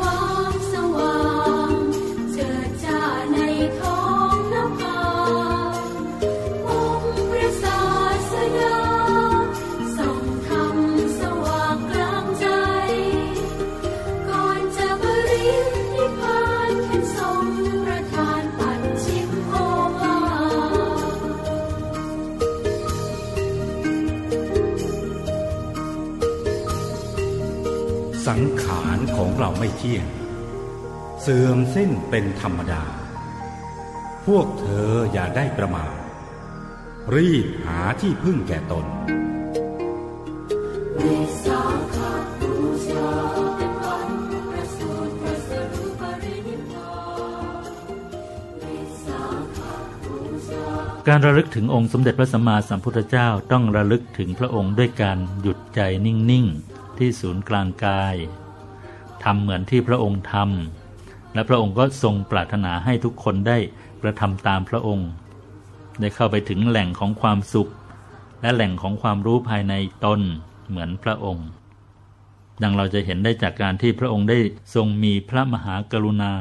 [29.83, 30.07] ที่ยง
[31.21, 32.83] เสื่อมสิ้นเป็นธรรมดา
[34.27, 35.95] พวกเธออย่าได้ประมาท
[37.15, 38.87] รีบหาที่พึ่งแก่ตน
[41.03, 41.63] วิสา
[41.95, 41.97] ข
[42.41, 42.55] บู
[42.89, 43.11] ชา
[51.09, 58.17] การระลึกถึงองค์สมเด็จพระสัมมาสัมพุทธเจ้าต้องระลึกถึงพระองค์ด้วยการหยุดใจนิ่ง ๆ ที่ศูนย์กลางกาย
[59.25, 63.59] ทำเหมือนที่พระองค์ทำและพระองค์ก็ทรงปรารถนาให้ทุกคนได้
[64.03, 65.09] กระทำตามพระองค์
[66.01, 67.71] ได้เข้าไปถึงแหล่งของความสุข
[68.43, 70.21] และแหล่งของความรู้ภายในตน
[70.69, 71.47] เหมือนพระองค์
[72.63, 74.39] ดังเราจะเห็นได้จากการที่พระองค์ได้
[74.75, 76.33] ทรงมีพระมหากรุณา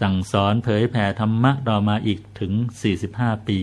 [0.00, 2.52] สั่งสอนเผยแผ่ธรรมะต่อมาอีกถึง
[3.00, 3.60] 45 ปี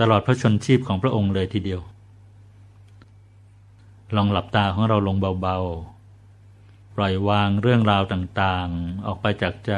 [0.00, 1.80] ตลอดพระชนชีพของพระองค์เลยทีเดียว
[4.16, 5.97] ลองหลับตาของเราลงเบาๆ
[7.00, 9.74] ปล่อยวางเรื่องราวต่างๆ ออกไปจากใจ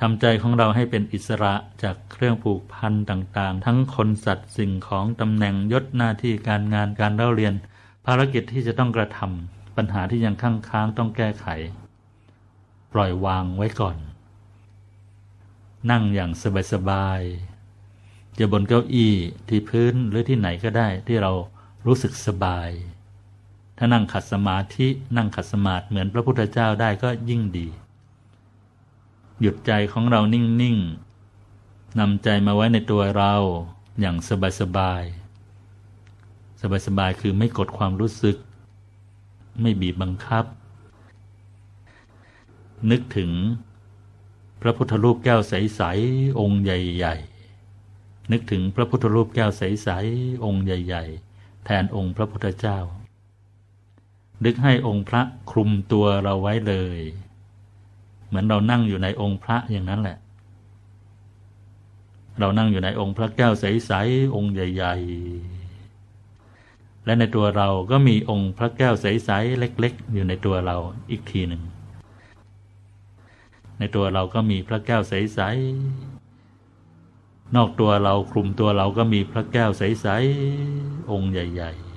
[0.00, 7.54] ทำใจของเราให้เป็นอิสระจากเครื่องผูกพันต่างๆ ทั้งคนสัตว์สิ่งของตำแหน่งยศหน้าที่การงานการเล่าเรียน
[8.06, 11.46] ภารกิจที่จะต้องกระทำปัญหาที่ยังค้างค้างๆต้องแก้ไข
[12.92, 13.96] ปล่อยวางไว้ก่อน
[15.90, 16.30] นั่งอย่าง
[16.72, 19.14] สบายๆจะบนเก้าอี้
[19.48, 21.32] ที่พื้นหรือที่ไหนก็ได้ที่เรา
[21.86, 22.70] รู้สึกสบาย
[23.82, 27.68] ถ้านั่งขัดสมาธินั่งขัดสมาธิเหมือนพระพุทธเจ้าได้ก็ยิ่งดี
[29.40, 33.34] หยุดใจของเรานิ่งๆนำใจมาไว้ในตัวเรา
[34.00, 34.16] อย่าง
[34.60, 38.36] สบายๆ สบายๆ คือไม่กดความรู้สึก
[39.60, 40.44] ไม่บีบบังคับ
[42.90, 43.30] นึกถึง
[44.62, 51.04] พระพุทธรูปแก้วใสๆ องค์ใหญ่ๆ นึกถึงพระพุทธรูปแก้วใสๆ องค์ใหญ่
[51.34, 52.80] ๆ แทนองค์พระพุทธเจ้า
[54.44, 57.00] นึกให้องค์พระคลุมตัวเราไว้เลย
[58.26, 60.18] เหมือนเรานั่งอยู่ในองค์พระอย่างนั้นแหละ
[62.38, 64.94] เรานั่งอยู่ในองค์พระแก้วใสๆองค์ใหญ่
[65.80, 70.76] ๆ และในตัวเราก็มีองค์พระแก้วใสๆเล็ก ๆ อยู่ในตัวเรา
[71.10, 71.62] อีกทีหนึ่ง
[73.78, 81.89] ในตัวเราก็มีพระแก้วใสๆนอกตัวเราคลุมตัวเราก็มีพระแก้วใสๆองค์ใหญ่ ๆ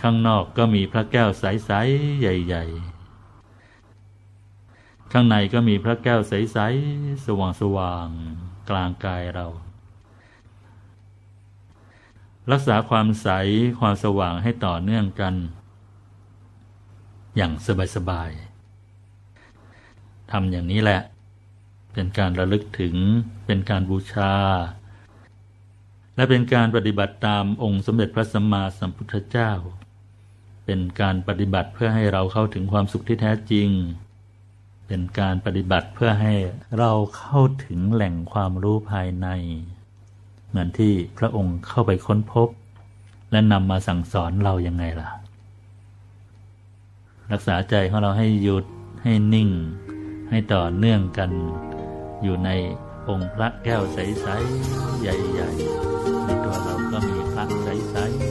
[0.00, 2.64] ข้างนอกก็มีพระแก้วใสๆใหญ่
[4.28, 7.28] ๆ ข้างในก็มีพระแก้วใสๆส
[7.76, 9.46] ว่างๆกลางกายเรา
[12.52, 13.28] รักษาความใส
[13.80, 15.34] ความสว่างให้ต่อเนื่องกัน
[17.36, 17.52] อย่าง
[17.96, 21.00] สบายๆทำอย่างนี้แหละ
[21.92, 22.94] เป็นการระลึกถึง
[23.46, 24.34] เป็นการบูชา
[26.16, 29.52] และเป็นการปฏิบัติตามองค์สมเด็จพระสัมมาสัมพุทธเจ้า
[30.64, 33.68] เป็นการปฏิบัติเพื่อให้เราเข้าถึงความสุขที่แท้จริง
[34.86, 36.34] เป็นการปฏิบัติเพื่อให้
[36.78, 39.28] เราเข้าถึงแหล่งความรู้ภายใน
[40.48, 42.48] เหมือนที่พระองค์เข้าไปค้นพบ
[43.30, 45.08] และนำมาสั่งสอนเรายังไงล่ะ
[47.32, 48.64] รักษาใจของเราให้หยุด
[49.02, 49.50] ให้นิ่ง
[50.30, 51.30] ให้ต่อเนื่องกัน
[52.22, 52.50] อยู่ใน
[53.08, 54.26] องค์พระแก้วใส
[54.64, 55.50] ๆ ใหญ่
[55.88, 58.21] ๆ ในตัวเราก็มีพระใส ๆ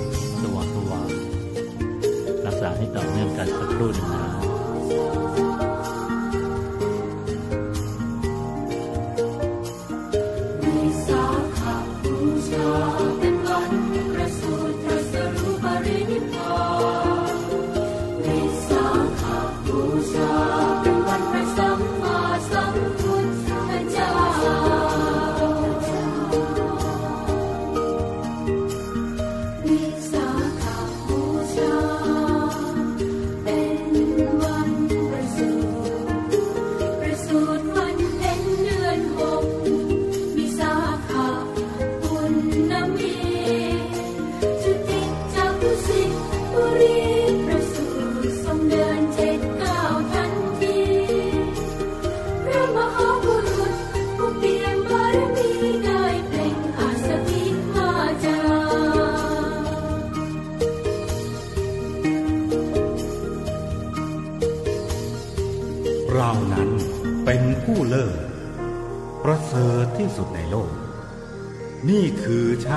[2.77, 4.40] ให้ต่อเนื่องกันสักครู่หนึ่งนะ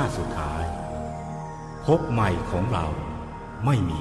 [0.00, 0.62] าติสุดท้าย
[1.86, 2.86] พบใหม่ของเรา
[3.64, 3.92] ไม่ม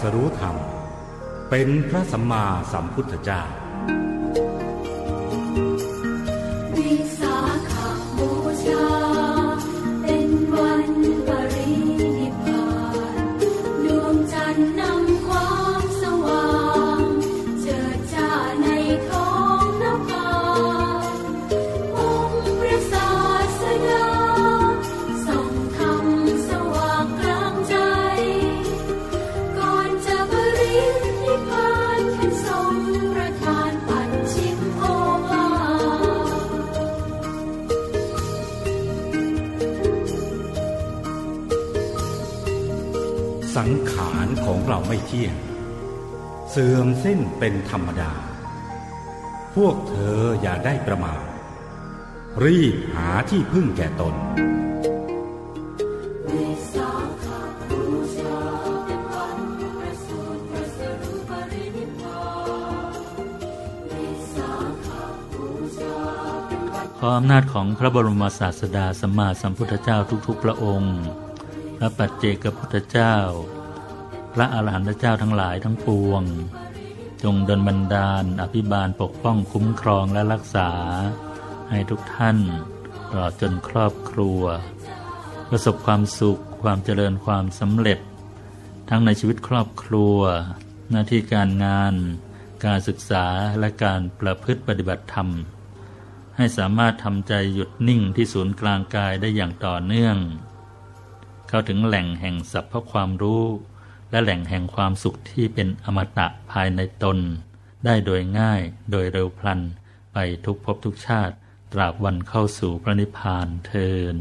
[0.00, 0.56] สรู้ธรรม
[1.50, 3.42] เป็นพระสัมมาสัมพุทธเจ้า
[43.56, 45.34] สังขารของเราไม่เที่ยง
[46.50, 48.12] เสื่อมสิ้นเป็นธรรมดา
[49.54, 51.24] พวกเธออย่าได้ประมาท
[52.44, 54.14] รีบหาที่พึ่งแก่ตน
[56.32, 56.92] วิสา
[57.24, 57.26] ข
[57.70, 57.84] บู
[58.18, 58.38] ชา
[58.84, 59.38] เป็นวัน
[59.78, 62.22] ประสูติตรัสรู้ปรินิพพา
[62.90, 63.00] น
[63.92, 64.52] วิสา
[64.86, 64.88] ข
[65.32, 65.48] บู
[65.78, 65.98] ชา
[66.46, 70.96] เป็นวันขออำนาจของพระบรมศาสดาสัมมาสัมพุทธเจ้าทุกๆ พระองค์
[71.78, 73.16] พระปัจเจกพุทธเจ้า
[74.32, 76.22] พระอาหารหันตเจ้าทั้งหลายทั้งปวง
[77.22, 80.70] จงดลบันดาลอภิบาลปกป้องคุ้มครองและรักษา
[81.70, 82.38] ให้ทุกท่าน
[83.08, 84.40] ตลอดจนครอบครัว
[85.48, 87.98] ประสบความสุขความเจริญความสำเร็จ
[88.88, 90.18] ทั้งในชีวิตครอบครัว
[90.90, 91.94] หน้าที่การงาน
[92.64, 93.26] การศึกษา
[93.58, 95.28] และการประพฤติปฏิบัติธรรม
[96.36, 100.16] ให้สามารถทำใจหยุดนิ่งที่ศูนย์กลางกายได้อย่างต่อเนื่อง
[101.48, 103.44] เข้าถึงแหล่งแห่งสัพพความรู้
[104.10, 107.18] และแหล่งแห่งความสุขที่เป็นอมตะภายในตน
[107.84, 109.60] ได้โดยง่ายโดยเร็วพลัน
[110.12, 111.34] ไปทุกภพทุกชาติ
[111.72, 114.16] ตราบวันเข้าสู่พระนิพพานเทิน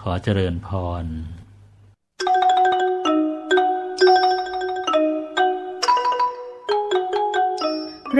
[0.00, 0.68] ขอเจริญพ
[1.04, 1.06] ร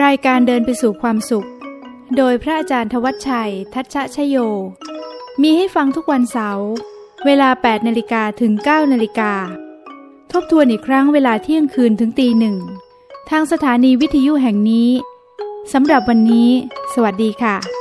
[0.03, 1.49] รายการเดินไปสู่ความสุข
[2.17, 4.37] โดยพระอาจารย์ทวัชชัย ทัชชะชโย
[5.43, 6.69] มีให้ฟังทุกวันเสาร์
[7.27, 9.33] เวลา 8 นาฬิกาถึง 9 นาฬิกา
[10.33, 12.57] ทบทวนอีกครั้งเวลาเที่ยงคืนถึงตีหนึ่ง
[13.31, 14.91] ทางสถานีวิทยุแห่งนี้
[15.73, 16.51] สำหรับวันนี้
[16.95, 17.78] สวัสดีค่ะ